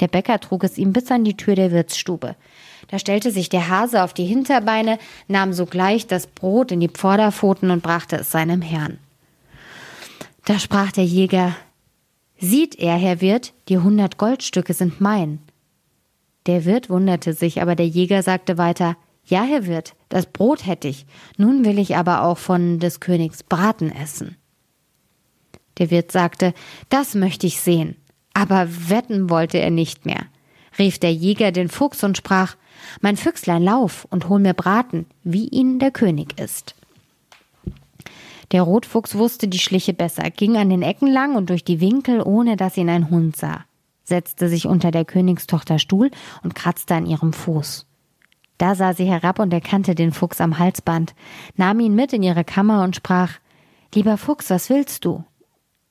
[0.00, 2.36] Der Bäcker trug es ihm bis an die Tür der Wirtsstube.
[2.88, 7.70] Da stellte sich der Hase auf die Hinterbeine, nahm sogleich das Brot in die Vorderpfoten
[7.70, 8.98] und brachte es seinem Herrn.
[10.44, 11.54] Da sprach der Jäger,
[12.38, 15.38] Sieht er, Herr Wirt, die hundert Goldstücke sind mein.
[16.46, 20.88] Der Wirt wunderte sich, aber der Jäger sagte weiter, Ja, Herr Wirt, das Brot hätte
[20.88, 24.36] ich, nun will ich aber auch von des Königs Braten essen.
[25.78, 26.52] Der Wirt sagte,
[26.88, 27.96] Das möchte ich sehen.
[28.34, 30.26] Aber wetten wollte er nicht mehr.
[30.78, 32.56] Rief der Jäger den Fuchs und sprach,
[33.00, 36.74] Mein Füchslein, lauf und hol mir Braten, wie ihn der König ist.
[38.52, 42.20] Der Rotfuchs wusste die Schliche besser, ging an den Ecken lang und durch die Winkel,
[42.22, 43.64] ohne dass ihn ein Hund sah,
[44.04, 46.10] setzte sich unter der Königstochter Stuhl
[46.42, 47.86] und kratzte an ihrem Fuß.
[48.58, 51.14] Da sah sie herab und erkannte den Fuchs am Halsband,
[51.56, 53.32] nahm ihn mit in ihre Kammer und sprach
[53.94, 55.24] Lieber Fuchs, was willst du?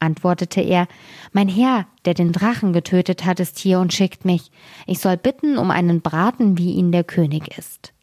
[0.01, 0.87] Antwortete er,
[1.31, 4.51] Mein Herr, der den Drachen getötet hat, ist hier und schickt mich.
[4.87, 7.93] Ich soll bitten um einen Braten, wie ihn der König ist.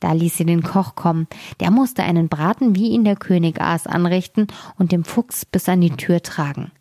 [0.00, 1.28] Da ließ sie den Koch kommen,
[1.60, 4.46] der musste einen Braten, wie ihn der König aß, anrichten
[4.78, 6.72] und dem Fuchs bis an die Tür tragen.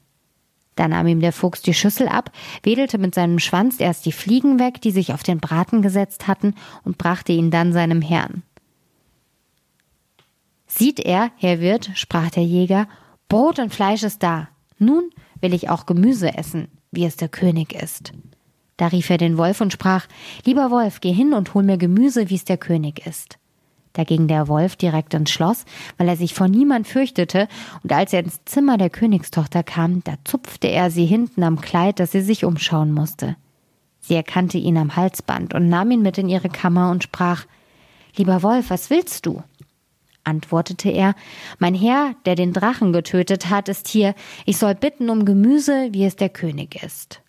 [0.76, 2.32] Da nahm ihm der Fuchs die Schüssel ab,
[2.64, 6.56] wedelte mit seinem Schwanz erst die Fliegen weg, die sich auf den Braten gesetzt hatten,
[6.86, 8.44] und brachte ihn dann seinem Herrn.
[10.66, 12.88] Sieht er, Herr Wirt, sprach der Jäger,
[13.30, 14.50] Brot und Fleisch ist da.
[14.80, 18.12] Nun will ich auch Gemüse essen, wie es der König ist.
[18.78, 20.08] Da rief er den Wolf und sprach,
[20.46, 23.38] Lieber Wolf, geh hin und hol mir Gemüse, wie es der König ist.
[23.94, 25.66] Da ging der Wolf direkt ins Schloss,
[25.98, 27.48] weil er sich vor niemand fürchtete,
[27.84, 32.00] und als er ins Zimmer der Königstochter kam, da zupfte er sie hinten am Kleid,
[32.00, 33.36] dass sie sich umschauen musste.
[34.00, 37.46] Sie erkannte ihn am Halsband und nahm ihn mit in ihre Kammer und sprach,
[38.16, 39.44] Lieber Wolf, was willst du?
[40.30, 41.16] Antwortete er,
[41.58, 44.16] Mein Herr, der den Drachen getötet hat, ist hier,
[44.46, 47.22] ich soll bitten um Gemüse, wie es der König ist.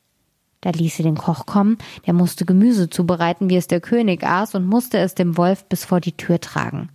[0.61, 4.55] Da ließ sie den Koch kommen, der musste Gemüse zubereiten, wie es der König aß,
[4.55, 6.91] und musste es dem Wolf bis vor die Tür tragen.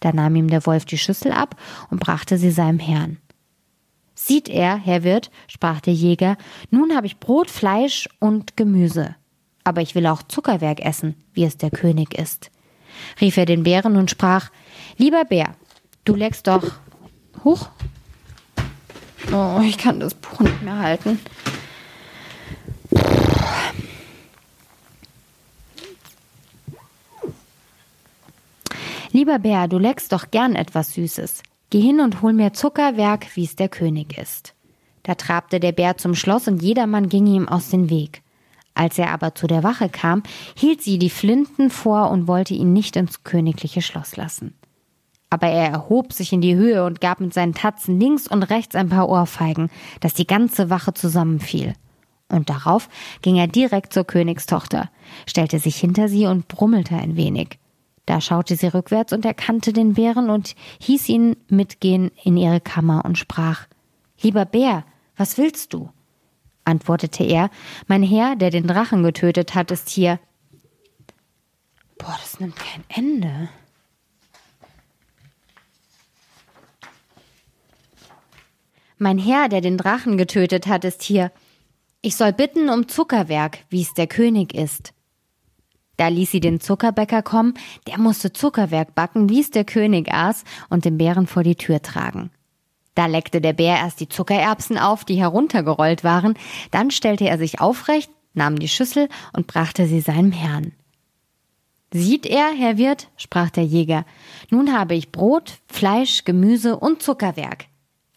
[0.00, 1.56] Da nahm ihm der Wolf die Schüssel ab
[1.90, 3.18] und brachte sie seinem Herrn.
[4.14, 6.38] Sieht er, Herr Wirt, sprach der Jäger,
[6.70, 9.14] nun habe ich Brot, Fleisch und Gemüse.
[9.62, 12.50] Aber ich will auch Zuckerwerk essen, wie es der König ist.
[13.20, 14.50] Rief er den Bären und sprach,
[14.98, 15.54] Lieber Bär,
[16.06, 16.72] du leckst doch.
[17.44, 17.68] Huch.
[19.30, 21.18] Oh, ich kann das Buch nicht mehr halten.
[29.12, 31.42] Lieber Bär, du leckst doch gern etwas Süßes.
[31.68, 34.54] Geh hin und hol mir Zuckerwerk, wie es der König ist.
[35.02, 38.22] Da trabte der Bär zum Schloss und jedermann ging ihm aus dem Weg.
[38.74, 40.22] Als er aber zu der Wache kam,
[40.54, 44.54] hielt sie die Flinten vor und wollte ihn nicht ins königliche Schloss lassen
[45.36, 48.74] aber er erhob sich in die Höhe und gab mit seinen Tatzen links und rechts
[48.74, 49.68] ein paar Ohrfeigen,
[50.00, 51.74] dass die ganze Wache zusammenfiel.
[52.30, 52.88] Und darauf
[53.20, 54.88] ging er direkt zur Königstochter,
[55.26, 57.58] stellte sich hinter sie und brummelte ein wenig.
[58.06, 63.04] Da schaute sie rückwärts und erkannte den Bären und hieß ihn mitgehen in ihre Kammer
[63.04, 63.66] und sprach
[64.22, 64.84] Lieber Bär,
[65.18, 65.90] was willst du?
[66.64, 67.50] antwortete er,
[67.88, 70.18] Mein Herr, der den Drachen getötet hat, ist hier.
[71.98, 73.50] Boah, das nimmt kein Ende.
[78.98, 81.30] Mein Herr, der den Drachen getötet hat, ist hier.
[82.00, 84.94] Ich soll bitten um Zuckerwerk, wie es der König ist.
[85.98, 87.54] Da ließ sie den Zuckerbäcker kommen,
[87.86, 91.82] der musste Zuckerwerk backen, wie es der König aß, und den Bären vor die Tür
[91.82, 92.30] tragen.
[92.94, 96.34] Da leckte der Bär erst die Zuckererbsen auf, die heruntergerollt waren,
[96.70, 100.72] dann stellte er sich aufrecht, nahm die Schüssel und brachte sie seinem Herrn.
[101.92, 104.06] Sieht er, Herr Wirt, sprach der Jäger,
[104.50, 107.66] nun habe ich Brot, Fleisch, Gemüse und Zuckerwerk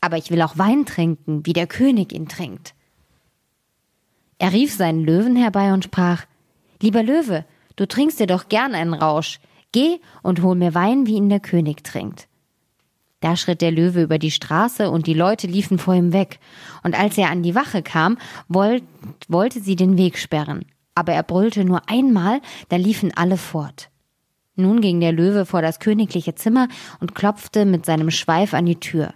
[0.02, 2.74] aber ich will auch Wein trinken, wie der König ihn trinkt.
[4.38, 6.26] Er rief seinen Löwen herbei und sprach
[6.82, 9.40] Lieber Löwe, du trinkst dir doch gern einen Rausch,
[9.74, 12.28] geh und hol mir Wein, wie ihn der König trinkt.
[13.20, 16.40] Da schritt der Löwe über die Straße und die Leute liefen vor ihm weg,
[16.84, 18.84] und als er an die Wache kam, wollt,
[19.28, 20.64] wollte sie den Weg sperren,
[20.96, 23.90] aber er brüllte nur einmal, da liefen alle fort.
[24.56, 26.70] Nun ging der Löwe vor das königliche Zimmer
[27.02, 29.14] und klopfte mit seinem Schweif an die Tür.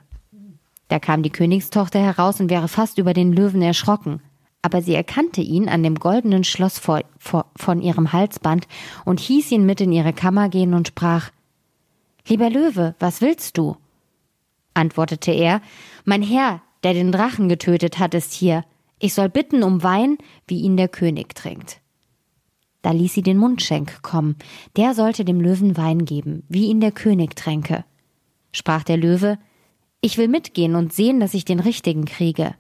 [0.87, 4.21] Da kam die Königstochter heraus und wäre fast über den Löwen erschrocken.
[4.63, 8.65] aber sie erkannte ihn an dem goldenen Schloss vor, vor, von ihrem Halsband
[9.05, 11.29] und hieß ihn mit in ihre Kammer gehen und sprach
[12.27, 13.75] Lieber Löwe, was willst du?
[14.73, 15.61] antwortete er,
[16.05, 18.63] Mein Herr, der den Drachen getötet hat, ist hier.
[18.99, 20.17] Ich soll bitten um Wein,
[20.47, 21.81] wie ihn der König trinkt.
[22.81, 24.37] Da ließ sie den Mundschenk kommen,
[24.77, 27.83] der sollte dem Löwen Wein geben, wie ihn der König tränke.
[28.53, 29.37] Sprach der Löwe,
[30.03, 32.55] ich will mitgehen und sehen, dass ich den richtigen kriege.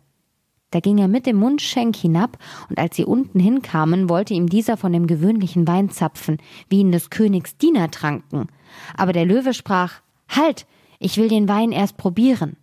[0.71, 2.37] Da ging er mit dem Mundschenk hinab,
[2.69, 6.37] und als sie unten hinkamen, wollte ihm dieser von dem gewöhnlichen Wein zapfen,
[6.69, 8.47] wie ihn des Königs Diener tranken.
[8.95, 10.65] Aber der Löwe sprach, Halt,
[10.99, 12.55] ich will den Wein erst probieren,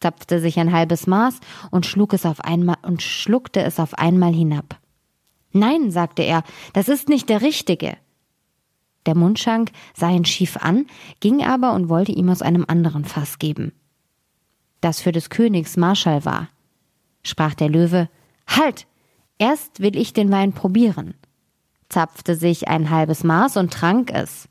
[0.00, 1.38] zapfte sich ein halbes Maß
[1.70, 4.80] und schlug es auf einmal und schluckte es auf einmal hinab.
[5.52, 7.98] Nein, sagte er, das ist nicht der richtige.
[9.04, 10.86] Der Mundschank sah ihn schief an,
[11.20, 13.72] ging aber und wollte ihm aus einem anderen Fass geben.
[14.84, 16.48] Das für des Königs Marschall war
[17.24, 18.08] sprach der Löwe,
[18.46, 18.86] Halt!
[19.38, 21.14] Erst will ich den Wein probieren,
[21.88, 24.48] zapfte sich ein halbes Maß und trank es.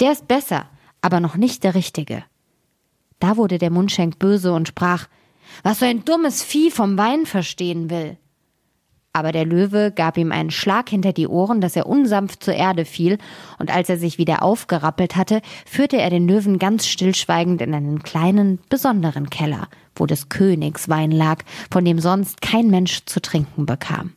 [0.00, 0.66] Der ist besser,
[1.00, 2.22] aber noch nicht der richtige.
[3.18, 5.08] Da wurde der Mundschenk böse und sprach,
[5.64, 8.16] was so ein dummes Vieh vom Wein verstehen will.
[9.16, 12.84] Aber der Löwe gab ihm einen Schlag hinter die Ohren, dass er unsanft zur Erde
[12.84, 13.18] fiel,
[13.60, 18.02] und als er sich wieder aufgerappelt hatte, führte er den Löwen ganz stillschweigend in einen
[18.02, 23.66] kleinen, besonderen Keller, wo des Königs Wein lag, von dem sonst kein Mensch zu trinken
[23.66, 24.14] bekam.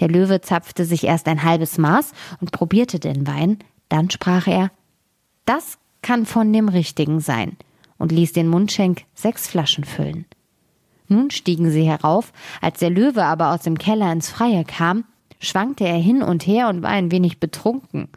[0.00, 2.10] Der Löwe zapfte sich erst ein halbes Maß
[2.40, 4.72] und probierte den Wein, dann sprach er
[5.44, 7.56] Das kann von dem Richtigen sein,
[7.98, 10.24] und ließ den Mundschenk sechs Flaschen füllen.
[11.12, 15.04] Nun stiegen sie herauf, als der Löwe aber aus dem Keller ins Freie kam,
[15.40, 18.08] schwankte er hin und her und war ein wenig betrunken.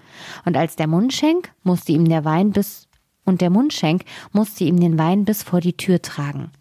[0.46, 2.88] Und als der Mundschenk musste ihm der Wein bis
[3.26, 6.52] und der Mundschenk musste ihm den Wein bis vor die Tür tragen.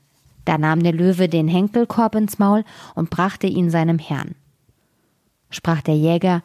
[0.44, 4.35] Da nahm der Löwe den Henkelkorb ins Maul und brachte ihn seinem Herrn.
[5.51, 6.42] Sprach der Jäger,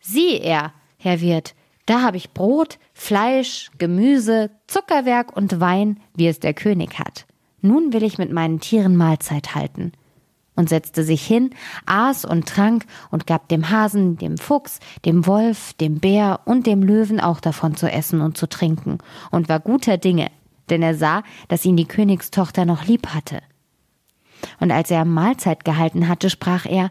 [0.00, 1.54] Sieh er, Herr Wirt,
[1.86, 7.27] da habe ich Brot, Fleisch, Gemüse, Zuckerwerk und Wein, wie es der König hat.
[7.60, 9.92] Nun will ich mit meinen Tieren Mahlzeit halten.
[10.54, 11.50] Und setzte sich hin,
[11.86, 16.82] aß und trank und gab dem Hasen, dem Fuchs, dem Wolf, dem Bär und dem
[16.82, 18.98] Löwen auch davon zu essen und zu trinken
[19.30, 20.32] und war guter Dinge,
[20.68, 23.40] denn er sah, dass ihn die Königstochter noch lieb hatte.
[24.58, 26.90] Und als er Mahlzeit gehalten hatte, sprach er,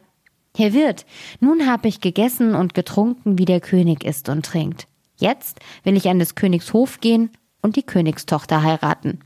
[0.56, 1.06] Herr Wirt,
[1.42, 4.88] nun hab ich gegessen und getrunken, wie der König isst und trinkt.
[5.18, 9.20] Jetzt will ich an des Königs Hof gehen und die Königstochter heiraten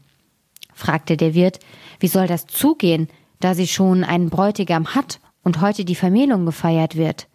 [0.73, 1.59] fragte der Wirt,
[1.99, 3.07] wie soll das zugehen,
[3.39, 7.27] da sie schon einen Bräutigam hat und heute die Vermählung gefeiert wird?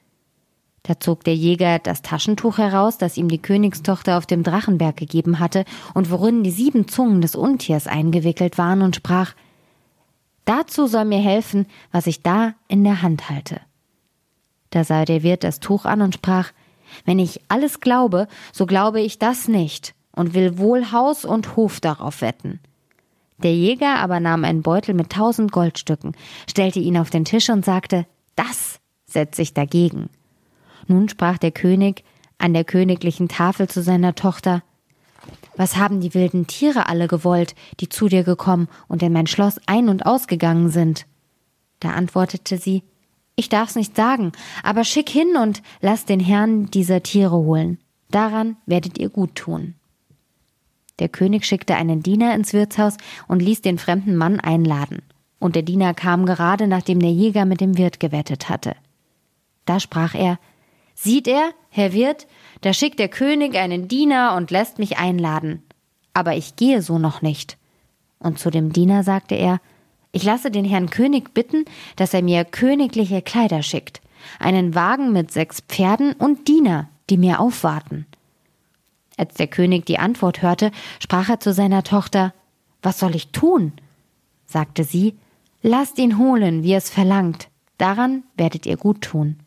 [0.82, 5.40] Da zog der Jäger das Taschentuch heraus, das ihm die Königstochter auf dem Drachenberg gegeben
[5.40, 9.34] hatte und worin die sieben Zungen des Untiers eingewickelt waren und sprach,
[10.44, 13.60] Dazu soll mir helfen, was ich da in der Hand halte.
[14.70, 16.52] Da sah der Wirt das Tuch an und sprach,
[17.04, 21.80] wenn ich alles glaube, so glaube ich das nicht und will wohl Haus und Hof
[21.80, 22.60] darauf wetten.
[23.42, 26.16] Der Jäger aber nahm einen Beutel mit tausend Goldstücken,
[26.48, 30.08] stellte ihn auf den Tisch und sagte, das setze ich dagegen.
[30.86, 32.04] Nun sprach der König
[32.38, 34.62] an der königlichen Tafel zu seiner Tochter,
[35.56, 39.58] was haben die wilden Tiere alle gewollt, die zu dir gekommen und in mein Schloss
[39.66, 41.06] ein- und ausgegangen sind?
[41.80, 42.82] Da antwortete sie,
[43.36, 47.78] ich darf's nicht sagen, aber schick hin und lass den Herrn dieser Tiere holen.
[48.10, 49.74] Daran werdet ihr gut tun.
[50.98, 52.96] Der König schickte einen Diener ins Wirtshaus
[53.28, 55.02] und ließ den fremden Mann einladen.
[55.38, 58.74] Und der Diener kam gerade, nachdem der Jäger mit dem Wirt gewettet hatte.
[59.66, 60.38] Da sprach er
[60.94, 62.26] Sieht er, Herr Wirt,
[62.62, 65.62] da schickt der König einen Diener und lässt mich einladen.
[66.14, 67.58] Aber ich gehe so noch nicht.
[68.18, 69.60] Und zu dem Diener sagte er
[70.12, 74.00] Ich lasse den Herrn König bitten, dass er mir königliche Kleider schickt,
[74.38, 78.06] einen Wagen mit sechs Pferden und Diener, die mir aufwarten.
[79.16, 82.34] Als der König die Antwort hörte, sprach er zu seiner Tochter
[82.82, 83.72] Was soll ich tun?
[84.44, 85.16] sagte sie,
[85.62, 87.48] Lasst ihn holen, wie es verlangt,
[87.78, 89.40] daran werdet ihr gut tun.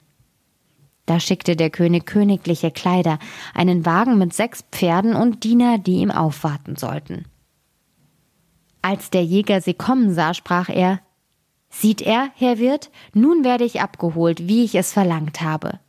[1.06, 3.20] Da schickte der König königliche Kleider,
[3.54, 7.26] einen Wagen mit sechs Pferden und Diener, die ihm aufwarten sollten.
[8.82, 11.00] Als der Jäger sie kommen sah, sprach er
[11.70, 15.80] Sieht er, Herr Wirt, nun werde ich abgeholt, wie ich es verlangt habe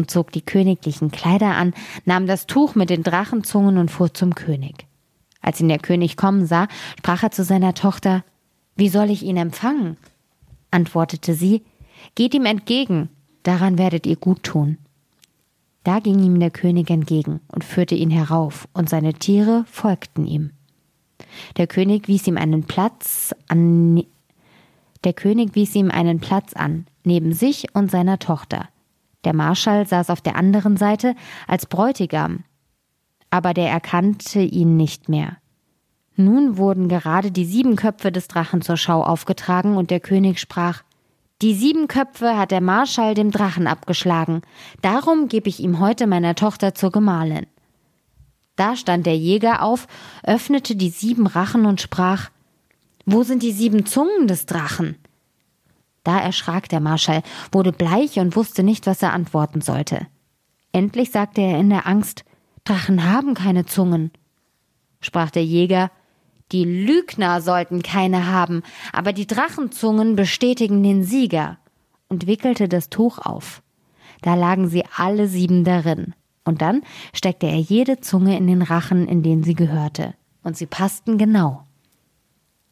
[0.00, 1.74] und zog die königlichen Kleider an,
[2.06, 4.86] nahm das Tuch mit den Drachenzungen und fuhr zum König.
[5.42, 8.24] Als ihn der König kommen sah, sprach er zu seiner Tochter
[8.76, 9.98] Wie soll ich ihn empfangen?
[10.70, 11.62] antwortete sie
[12.14, 13.10] Geht ihm entgegen,
[13.42, 14.78] daran werdet ihr gut tun.
[15.84, 20.52] Da ging ihm der König entgegen und führte ihn herauf, und seine Tiere folgten ihm.
[21.58, 24.02] Der König wies ihm einen Platz an
[25.04, 28.68] der König wies ihm einen Platz an, neben sich und seiner Tochter.
[29.24, 31.14] Der Marschall saß auf der anderen Seite
[31.46, 32.44] als Bräutigam,
[33.30, 35.36] aber der erkannte ihn nicht mehr.
[36.16, 40.82] Nun wurden gerade die sieben Köpfe des Drachen zur Schau aufgetragen und der König sprach
[41.40, 44.42] Die sieben Köpfe hat der Marschall dem Drachen abgeschlagen,
[44.82, 47.46] darum gebe ich ihm heute meiner Tochter zur Gemahlin.
[48.56, 49.86] Da stand der Jäger auf,
[50.22, 52.28] öffnete die sieben Rachen und sprach
[53.06, 54.96] Wo sind die sieben Zungen des Drachen?
[56.04, 57.22] Da erschrak der Marschall,
[57.52, 60.06] wurde bleich und wusste nicht, was er antworten sollte.
[60.72, 62.24] Endlich sagte er in der Angst
[62.64, 64.12] Drachen haben keine Zungen.
[65.00, 65.90] Sprach der Jäger
[66.52, 71.58] Die Lügner sollten keine haben, aber die Drachenzungen bestätigen den Sieger
[72.08, 73.62] und wickelte das Tuch auf.
[74.22, 76.14] Da lagen sie alle sieben darin.
[76.44, 76.82] Und dann
[77.12, 80.14] steckte er jede Zunge in den Rachen, in den sie gehörte.
[80.42, 81.64] Und sie passten genau.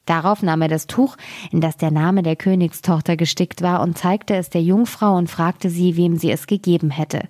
[0.08, 1.16] Darauf nahm er das Tuch,
[1.50, 5.70] in das der Name der Königstochter gestickt war, und zeigte es der Jungfrau und fragte
[5.70, 7.28] sie, wem sie es gegeben hätte.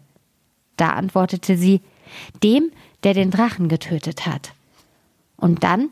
[0.76, 1.80] Da antwortete sie,
[2.42, 2.70] dem,
[3.02, 4.52] der den Drachen getötet hat.
[5.36, 5.88] Und dann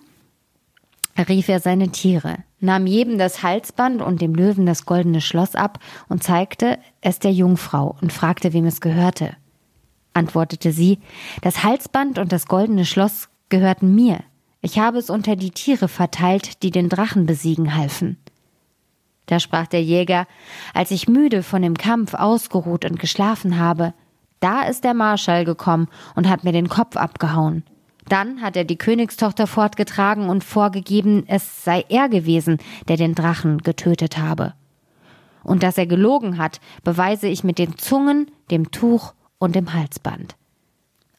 [1.28, 5.78] rief er seine Tiere, nahm jedem das Halsband und dem Löwen das goldene Schloss ab
[6.09, 9.34] und zeigte es der Jungfrau und fragte, wem es gehörte
[10.16, 10.99] antwortete sie,
[11.43, 14.20] das Halsband und das goldene Schloss gehörten mir.
[14.67, 18.17] Ich habe es unter die Tiere verteilt, die den Drachen besiegen halfen.
[19.27, 20.27] Da sprach der Jäger,
[20.75, 23.95] als ich müde von dem Kampf ausgeruht und geschlafen habe,
[24.41, 25.87] da ist der Marschall gekommen
[26.17, 27.62] und hat mir den Kopf abgehauen.
[28.09, 32.59] Dann hat er die Königstochter fortgetragen und vorgegeben, es sei er gewesen,
[32.89, 34.55] der den Drachen getötet habe.
[35.45, 40.35] Und dass er gelogen hat, beweise ich mit den Zungen, dem Tuch und dem Halsband.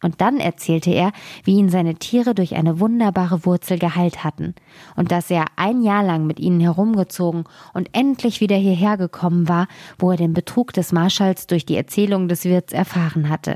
[0.03, 1.11] Und dann erzählte er,
[1.43, 4.53] wie ihn seine Tiere durch eine wunderbare Wurzel geheilt hatten
[4.95, 9.67] und dass er ein Jahr lang mit ihnen herumgezogen und endlich wieder hierher gekommen war,
[9.97, 13.55] wo er den Betrug des Marschalls durch die Erzählung des Wirts erfahren hatte.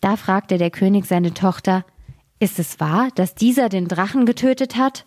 [0.00, 1.84] Da fragte der König seine Tochter,
[2.38, 5.04] ist es wahr, dass dieser den Drachen getötet hat?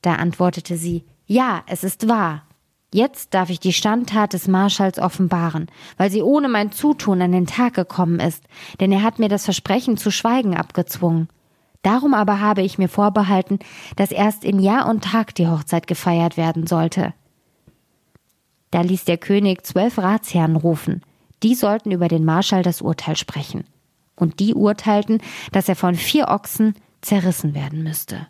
[0.00, 2.47] Da antwortete sie, ja, es ist wahr.
[2.92, 5.66] Jetzt darf ich die Standtat des Marschalls offenbaren,
[5.98, 8.44] weil sie ohne mein Zutun an den Tag gekommen ist,
[8.80, 11.28] denn er hat mir das Versprechen zu schweigen abgezwungen.
[11.82, 13.58] Darum aber habe ich mir vorbehalten,
[13.96, 17.12] dass erst in Jahr und Tag die Hochzeit gefeiert werden sollte.
[18.70, 21.02] Da ließ der König zwölf Ratsherren rufen.
[21.42, 23.64] Die sollten über den Marschall das Urteil sprechen.
[24.16, 25.22] Und die urteilten,
[25.52, 28.26] dass er von vier Ochsen zerrissen werden müsste.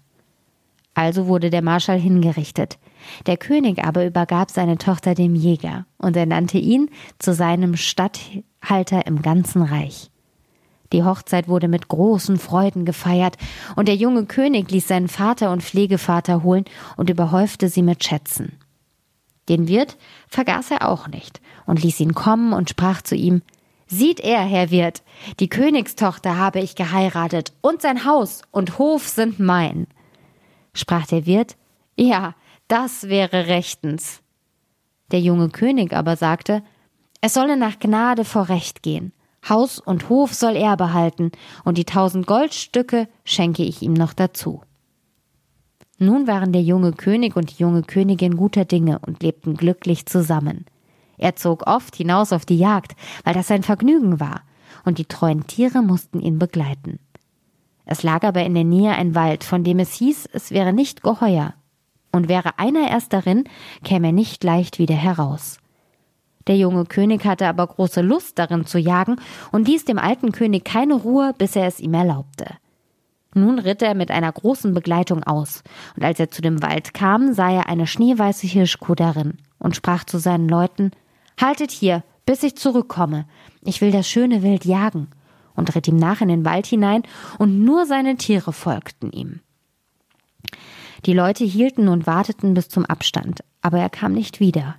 [0.95, 2.79] Also wurde der Marschall hingerichtet.
[3.27, 9.23] Der König aber übergab seine Tochter dem Jäger und ernannte ihn zu seinem Statthalter im
[9.23, 10.11] ganzen Reich.
[10.93, 13.37] Die Hochzeit wurde mit großen Freuden gefeiert,
[13.77, 16.65] und der junge König ließ seinen Vater und Pflegevater holen
[16.97, 18.53] und überhäufte sie mit Schätzen.
[19.51, 19.99] Den Wirt
[20.29, 23.43] vergaß er auch nicht und ließ ihn kommen und sprach zu ihm
[23.87, 25.03] Sieht er, Herr Wirt,
[25.41, 29.87] die Königstochter habe ich geheiratet, und sein Haus und Hof sind mein
[30.79, 31.57] sprach der Wirt,
[31.97, 32.35] ja,
[32.69, 34.23] das wäre rechtens.
[35.11, 36.63] Der junge König aber sagte,
[37.21, 39.13] es solle nach Gnade vor Recht gehen.
[39.49, 41.33] Haus und Hof soll er behalten,
[41.65, 44.63] und die tausend Goldstücke schenke ich ihm noch dazu.
[45.99, 50.67] Nun waren der junge König und die junge Königin guter Dinge und lebten glücklich zusammen.
[51.17, 52.95] Er zog oft hinaus auf die Jagd,
[53.25, 54.43] weil das sein Vergnügen war,
[54.85, 57.01] und die treuen Tiere mussten ihn begleiten.
[57.85, 61.03] Es lag aber in der Nähe ein Wald, von dem es hieß, es wäre nicht
[61.03, 61.55] geheuer.
[62.13, 63.45] Und wäre einer erst darin,
[63.85, 65.59] käme er nicht leicht wieder heraus.
[66.47, 69.17] Der junge König hatte aber große Lust darin zu jagen
[69.53, 72.47] und ließ dem alten König keine Ruhe, bis er es ihm erlaubte.
[73.35, 75.63] Nun ritt er mit einer großen Begleitung aus,
[75.97, 80.05] und als er zu dem Wald kam, sah er eine schneeweiße Hirschkuh darin und sprach
[80.05, 80.91] zu seinen Leuten
[81.41, 83.27] Haltet hier, bis ich zurückkomme,
[83.63, 85.09] ich will das schöne Wild jagen
[85.55, 87.03] und ritt ihm nach in den Wald hinein,
[87.39, 89.41] und nur seine Tiere folgten ihm.
[91.07, 94.77] Die Leute hielten und warteten bis zum Abstand, aber er kam nicht wieder.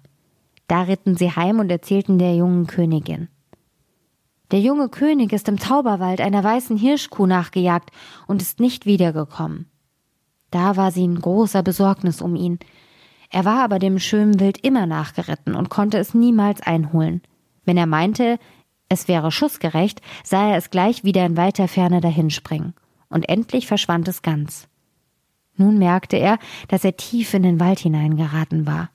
[0.67, 3.30] Da ritten sie heim und erzählten der jungen Königin.
[4.51, 7.91] Der junge König ist im Zauberwald einer weißen Hirschkuh nachgejagt
[8.28, 9.67] und ist nicht wiedergekommen.
[10.51, 12.59] Da war sie in großer Besorgnis um ihn.
[13.30, 17.22] Er war aber dem schönen Wild immer nachgeritten und konnte es niemals einholen.
[17.63, 18.39] Wenn er meinte,
[18.89, 22.74] es wäre schussgerecht, sah er es gleich wieder in weiter Ferne dahinspringen.
[23.09, 24.67] Und endlich verschwand es ganz.
[25.60, 26.39] Nun merkte er,
[26.70, 28.89] dass er tief in den Wald hineingeraten war,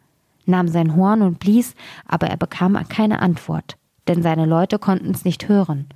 [0.47, 1.75] nahm sein Horn und blies,
[2.09, 3.77] aber er bekam keine Antwort,
[4.09, 5.91] denn seine Leute konnten es nicht hören.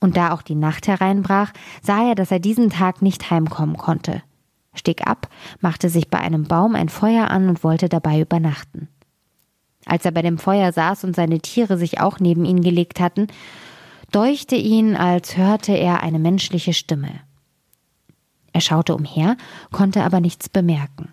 [0.00, 1.52] Und da auch die Nacht hereinbrach,
[1.82, 4.24] sah er, dass er diesen Tag nicht heimkommen konnte,
[4.74, 5.28] stieg ab,
[5.60, 8.88] machte sich bei einem Baum ein Feuer an und wollte dabei übernachten.
[9.86, 13.28] Als er bei dem Feuer saß und seine Tiere sich auch neben ihn gelegt hatten,
[14.10, 17.20] deuchte ihn, als hörte er eine menschliche Stimme.
[18.52, 19.36] Er schaute umher,
[19.70, 21.08] konnte aber nichts bemerken.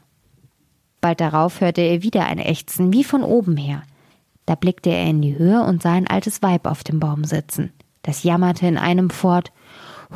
[1.02, 3.84] Bald darauf hörte er wieder ein Ächzen, wie von oben her.
[4.46, 7.72] Da blickte er in die Höhe und sah ein altes Weib auf dem Baum sitzen.
[8.02, 9.52] Das jammerte in einem fort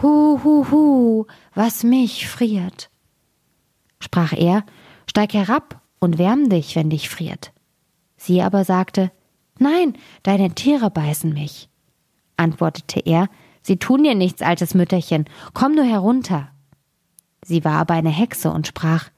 [0.01, 2.89] Hu, hu, hu, was mich friert.
[3.99, 4.65] Sprach er,
[5.07, 7.53] steig herab und wärm dich, wenn dich friert.
[8.17, 9.11] Sie aber sagte,
[9.59, 9.93] Nein,
[10.23, 11.69] deine Tiere beißen mich.
[12.37, 13.29] Antwortete er,
[13.61, 16.49] Sie tun dir nichts, altes Mütterchen, komm nur herunter.
[17.43, 19.09] Sie war aber eine Hexe und sprach,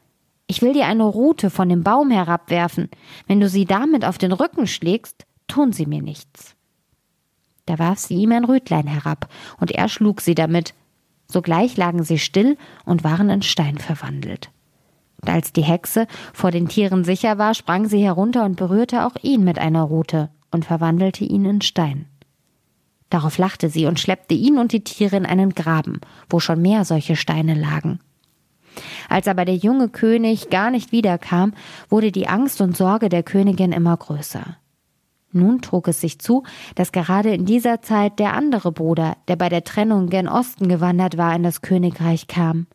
[0.47, 2.89] ich will dir eine Rute von dem Baum herabwerfen.
[3.27, 6.55] Wenn du sie damit auf den Rücken schlägst, tun sie mir nichts.
[7.65, 9.27] Da warf sie ihm ein Rötlein herab,
[9.59, 10.75] und er schlug sie damit.
[11.27, 14.51] Sogleich lagen sie still und waren in Stein verwandelt.
[15.21, 19.15] Und als die Hexe vor den Tieren sicher war, sprang sie herunter und berührte auch
[19.23, 22.05] ihn mit einer Rute und verwandelte ihn in Stein.
[23.09, 26.85] Darauf lachte sie und schleppte ihn und die Tiere in einen Graben, wo schon mehr
[26.85, 27.99] solche Steine lagen.
[29.09, 31.53] Als aber der junge König gar nicht wiederkam,
[31.89, 34.57] wurde die Angst und Sorge der Königin immer größer.
[35.31, 36.43] Nun trug es sich zu,
[36.75, 41.17] dass gerade in dieser Zeit der andere Bruder, der bei der Trennung gen Osten gewandert
[41.17, 42.67] war, in das Königreich kam.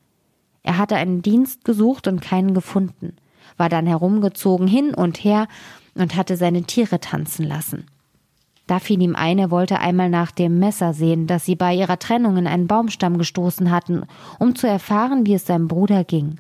[0.63, 3.17] Er hatte einen Dienst gesucht und keinen gefunden,
[3.57, 5.49] war dann herumgezogen hin und her
[5.95, 7.87] und hatte seine Tiere tanzen lassen.
[8.71, 11.99] Da fiel ihm ein, er wollte einmal nach dem Messer sehen, das sie bei ihrer
[11.99, 14.05] Trennung in einen Baumstamm gestoßen hatten,
[14.39, 16.37] um zu erfahren, wie es seinem Bruder ging.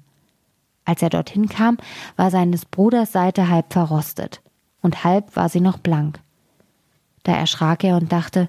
[0.84, 1.76] Als er dorthin kam,
[2.14, 4.42] war seines Bruders Seite halb verrostet,
[4.80, 6.20] und halb war sie noch blank.
[7.24, 8.48] Da erschrak er und dachte,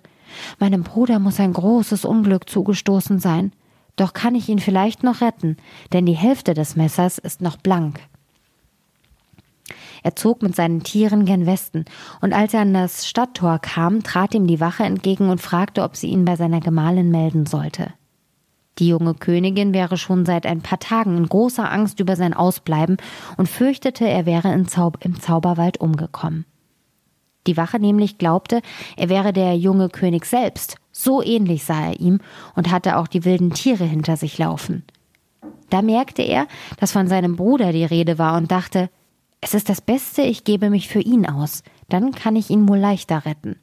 [0.59, 3.51] meinem Bruder muss ein großes Unglück zugestoßen sein,
[3.95, 5.57] doch kann ich ihn vielleicht noch retten,
[5.91, 7.99] denn die Hälfte des Messers ist noch blank.
[10.03, 11.85] Er zog mit seinen Tieren gen Westen,
[12.21, 15.95] und als er an das Stadttor kam, trat ihm die Wache entgegen und fragte, ob
[15.95, 17.93] sie ihn bei seiner Gemahlin melden sollte.
[18.79, 22.97] Die junge Königin wäre schon seit ein paar Tagen in großer Angst über sein Ausbleiben
[23.37, 26.45] und fürchtete, er wäre Zau im Zauberwald umgekommen.
[27.47, 28.61] Die Wache nämlich glaubte,
[28.97, 32.19] er wäre der junge König selbst, so ähnlich sah er ihm
[32.55, 34.83] und hatte auch die wilden Tiere hinter sich laufen.
[35.69, 36.47] Da merkte er,
[36.79, 38.89] dass von seinem Bruder die Rede war und dachte,
[39.41, 42.77] es ist das Beste, ich gebe mich für ihn aus, dann kann ich ihn wohl
[42.77, 43.57] leichter retten.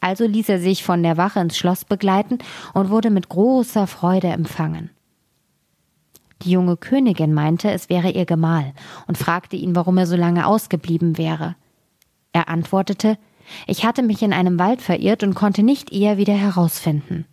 [0.00, 2.38] Also ließ er sich von der Wache ins Schloss begleiten
[2.72, 4.90] und wurde mit großer Freude empfangen.
[6.42, 8.72] Die junge Königin meinte, es wäre ihr Gemahl
[9.06, 11.54] und fragte ihn, warum er so lange ausgeblieben wäre.
[12.32, 13.18] Er antwortete,
[13.66, 17.26] ich hatte mich in einem Wald verirrt und konnte nicht eher wieder herausfinden.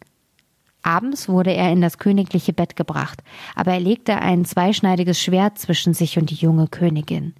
[0.83, 3.21] Abends wurde er in das königliche Bett gebracht,
[3.55, 7.33] aber er legte ein zweischneidiges Schwert zwischen sich und die junge Königin.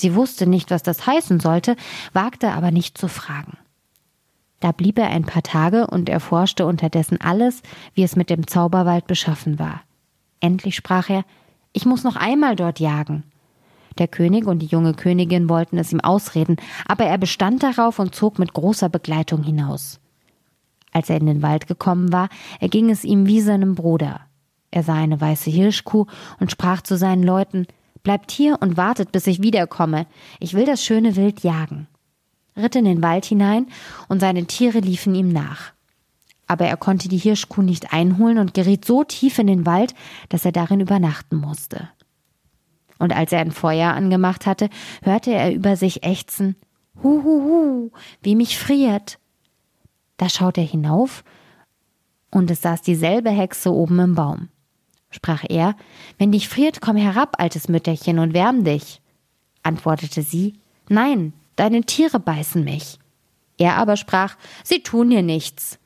[0.00, 1.76] Sie wusste nicht, was das heißen sollte,
[2.14, 3.58] wagte aber nicht zu fragen.
[4.58, 9.06] Da blieb er ein paar Tage und erforschte unterdessen alles, wie es mit dem Zauberwald
[9.06, 9.82] beschaffen war.
[10.40, 11.24] Endlich sprach er
[11.74, 13.24] Ich muss noch einmal dort jagen.
[13.98, 18.14] Der König und die junge Königin wollten es ihm ausreden, aber er bestand darauf und
[18.14, 20.00] zog mit großer Begleitung hinaus.
[20.92, 24.20] Als er in den Wald gekommen war, erging es ihm wie seinem Bruder.
[24.70, 26.06] Er sah eine weiße Hirschkuh
[26.38, 27.66] und sprach zu seinen Leuten
[28.02, 30.06] Bleibt hier und wartet, bis ich wiederkomme.
[30.38, 31.86] Ich will das schöne Wild jagen.
[32.56, 33.66] Ritt in den Wald hinein
[34.08, 35.72] und seine Tiere liefen ihm nach.
[36.46, 39.94] Aber er konnte die Hirschkuh nicht einholen und geriet so tief in den Wald,
[40.30, 41.88] dass er darin übernachten musste.
[42.98, 44.68] Und als er ein Feuer angemacht hatte,
[45.02, 46.56] hörte er über sich ächzen,
[47.02, 47.90] Hu, hu, hu,
[48.20, 49.18] wie mich friert.
[50.16, 51.24] Da schaut er hinauf,
[52.30, 54.48] und es saß dieselbe Hexe oben im Baum
[55.10, 55.76] sprach er,
[56.18, 59.00] wenn dich friert, komm herab, altes Mütterchen, und wärm dich.
[59.62, 60.54] Antwortete sie,
[60.88, 62.98] nein, deine Tiere beißen mich.
[63.58, 65.78] Er aber sprach, sie tun dir nichts.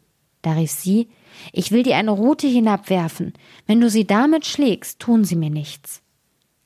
[0.42, 1.08] Da rief sie,
[1.52, 3.32] ich will dir eine Rute hinabwerfen,
[3.66, 6.02] wenn du sie damit schlägst, tun sie mir nichts.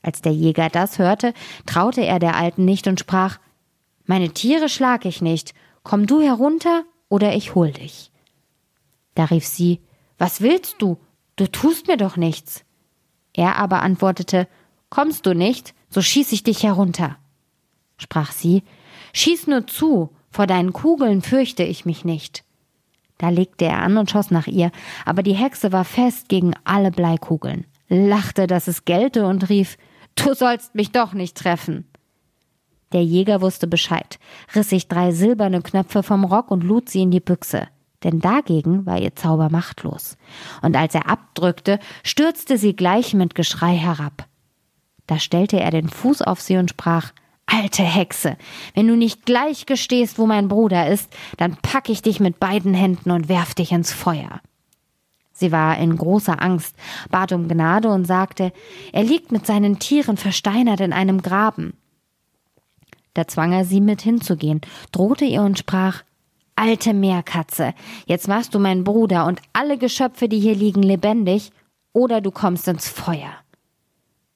[0.01, 1.33] Als der Jäger das hörte,
[1.65, 3.39] traute er der Alten nicht und sprach,
[4.05, 5.53] meine Tiere schlag ich nicht,
[5.83, 8.11] komm du herunter, oder ich hol dich.
[9.15, 9.81] Da rief sie,
[10.17, 10.97] was willst du?
[11.39, 12.65] Du tust mir doch nichts.
[13.33, 14.49] Er aber antwortete,
[14.89, 17.15] Kommst du nicht, so schieß ich dich herunter.
[17.97, 18.63] Sprach sie,
[19.13, 22.43] Schieß nur zu, vor deinen Kugeln fürchte ich mich nicht.
[23.17, 24.69] Da legte er an und schoss nach ihr,
[25.05, 29.77] aber die Hexe war fest gegen alle Bleikugeln, lachte, dass es gelte und rief,
[30.15, 31.87] Du sollst mich doch nicht treffen.
[32.91, 34.19] Der Jäger wusste Bescheid,
[34.55, 37.69] riss sich drei silberne Knöpfe vom Rock und lud sie in die Büchse
[38.03, 40.17] denn dagegen war ihr Zauber machtlos,
[40.61, 44.27] und als er abdrückte, stürzte sie gleich mit Geschrei herab.
[45.07, 47.11] Da stellte er den Fuß auf sie und sprach
[47.51, 48.37] Alte Hexe,
[48.75, 52.75] wenn du nicht gleich gestehst, wo mein Bruder ist, dann pack ich dich mit beiden
[52.75, 54.41] Händen und werf dich ins Feuer.
[55.31, 56.75] Sie war in großer Angst,
[57.09, 58.51] bat um Gnade und sagte,
[58.93, 61.73] er liegt mit seinen Tieren versteinert in einem Graben.
[63.15, 66.03] Da zwang er sie mit hinzugehen, drohte ihr und sprach,
[66.61, 67.73] Alte Meerkatze,
[68.05, 71.51] jetzt machst du meinen Bruder und alle Geschöpfe, die hier liegen, lebendig,
[71.93, 73.31] oder du kommst ins Feuer.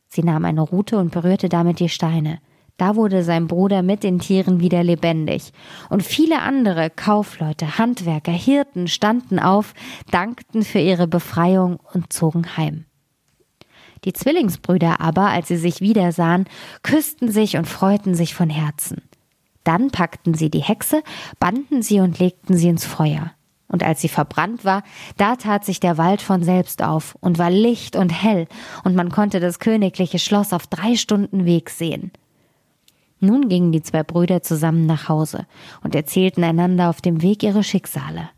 [0.07, 2.39] Sie nahm eine Rute und berührte damit die Steine.
[2.77, 5.51] Da wurde sein Bruder mit den Tieren wieder lebendig.
[5.89, 9.73] Und viele andere Kaufleute, Handwerker, Hirten standen auf,
[10.09, 12.85] dankten für ihre Befreiung und zogen heim.
[14.05, 16.45] Die Zwillingsbrüder aber, als sie sich wiedersahen,
[16.83, 19.01] küssten sich und freuten sich von Herzen.
[19.63, 21.03] Dann packten sie die Hexe,
[21.39, 23.31] banden sie und legten sie ins Feuer.
[23.67, 24.83] Und als sie verbrannt war,
[25.17, 28.47] da tat sich der Wald von selbst auf und war licht und hell,
[28.83, 32.11] und man konnte das königliche Schloss auf drei Stunden Weg sehen.
[33.19, 35.47] Nun gingen die zwei Brüder zusammen nach Hause
[35.81, 38.29] und erzählten einander auf dem Weg ihre Schicksale.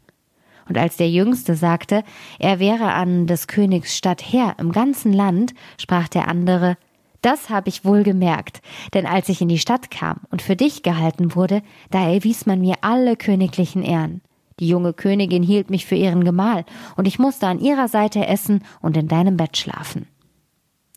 [0.69, 2.03] Und als der Jüngste sagte,
[2.39, 6.77] er wäre an des Königs Stadt Herr im ganzen Land, sprach der andere,
[7.25, 8.61] das habe ich wohl gemerkt,
[8.93, 12.61] denn als ich in die Stadt kam und für dich gehalten wurde, da erwies man
[12.61, 14.21] mir alle königlichen Ehren.
[14.59, 16.65] Die junge Königin hielt mich für ihren Gemahl,
[16.95, 20.07] und ich musste an ihrer Seite essen und in deinem Bett schlafen.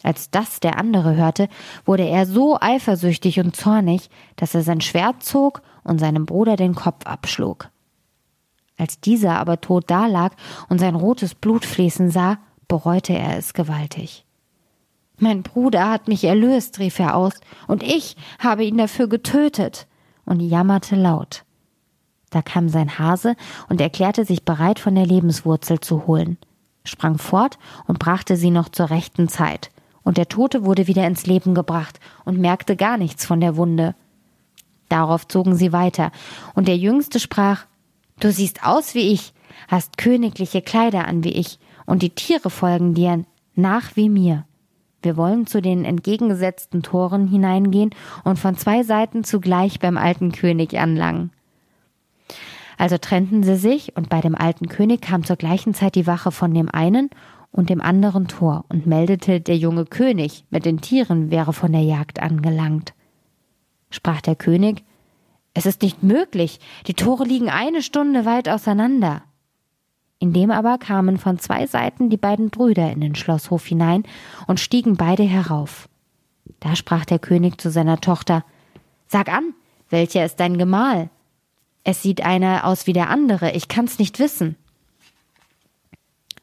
[0.02, 1.48] Als das der andere hörte,
[1.84, 6.74] wurde er so eifersüchtig und zornig, dass er sein Schwert zog und seinem Bruder den
[6.74, 7.70] Kopf abschlug.
[8.76, 10.34] Als dieser aber tot dalag
[10.68, 14.24] und sein rotes Blut fließen sah, bereute er es gewaltig.
[15.18, 17.34] Mein Bruder hat mich erlöst, rief er aus,
[17.66, 19.86] und ich habe ihn dafür getötet,
[20.24, 21.44] und jammerte laut.
[22.30, 23.34] Da kam sein Hase
[23.68, 26.36] und erklärte sich bereit, von der Lebenswurzel zu holen,
[26.84, 29.70] sprang fort und brachte sie noch zur rechten Zeit
[30.08, 33.94] und der Tote wurde wieder ins Leben gebracht und merkte gar nichts von der Wunde.
[34.88, 36.12] Darauf zogen sie weiter,
[36.54, 37.66] und der Jüngste sprach
[38.18, 39.34] Du siehst aus wie ich,
[39.68, 44.46] hast königliche Kleider an wie ich, und die Tiere folgen dir nach wie mir.
[45.08, 47.94] Wir wollen zu den entgegengesetzten Toren hineingehen
[48.24, 51.30] und von zwei Seiten zugleich beim alten König anlangen.
[52.76, 56.30] Also trennten sie sich, und bei dem alten König kam zur gleichen Zeit die Wache
[56.30, 57.08] von dem einen
[57.52, 61.84] und dem anderen Tor und meldete, der junge König mit den Tieren wäre von der
[61.84, 62.92] Jagd angelangt.
[63.88, 64.84] Sprach der König,
[65.54, 69.22] es ist nicht möglich, die Tore liegen eine Stunde weit auseinander.
[70.20, 74.02] Indem aber kamen von zwei Seiten die beiden Brüder in den Schlosshof hinein
[74.46, 75.88] und stiegen beide herauf.
[76.60, 78.44] Da sprach der König zu seiner Tochter,
[79.06, 79.54] Sag an,
[79.90, 81.08] welcher ist dein Gemahl?
[81.84, 84.56] Es sieht einer aus wie der andere, ich kann's nicht wissen.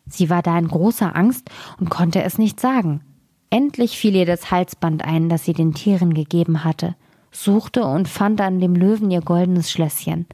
[0.07, 1.49] Sie war da in großer Angst
[1.79, 3.01] und konnte es nicht sagen.
[3.49, 6.95] Endlich fiel ihr das Halsband ein, das sie den Tieren gegeben hatte,
[7.31, 10.25] suchte und fand an dem Löwen ihr goldenes Schlösschen.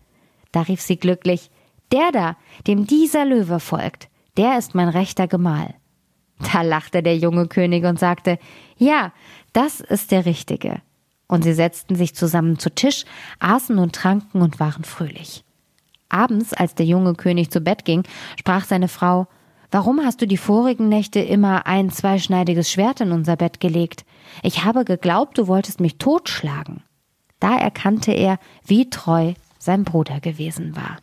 [0.52, 1.50] Da rief sie glücklich
[1.92, 2.38] Der da,
[2.68, 5.76] dem dieser Löwe folgt, der ist mein rechter Gemahl.
[6.54, 8.40] Da lachte der junge König und sagte
[8.78, 9.12] Ja,
[9.54, 10.82] das ist der Richtige.
[11.28, 13.06] Und sie setzten sich zusammen zu Tisch,
[13.40, 15.44] aßen und tranken und waren fröhlich.
[16.10, 18.04] Abends, als der junge König zu Bett ging,
[18.38, 19.28] sprach seine Frau
[19.74, 24.04] Warum hast du die vorigen Nächte immer ein zweischneidiges Schwert in unser Bett gelegt?
[24.44, 26.84] Ich habe geglaubt, du wolltest mich totschlagen.
[27.40, 30.98] Da erkannte er, wie treu sein Bruder gewesen war.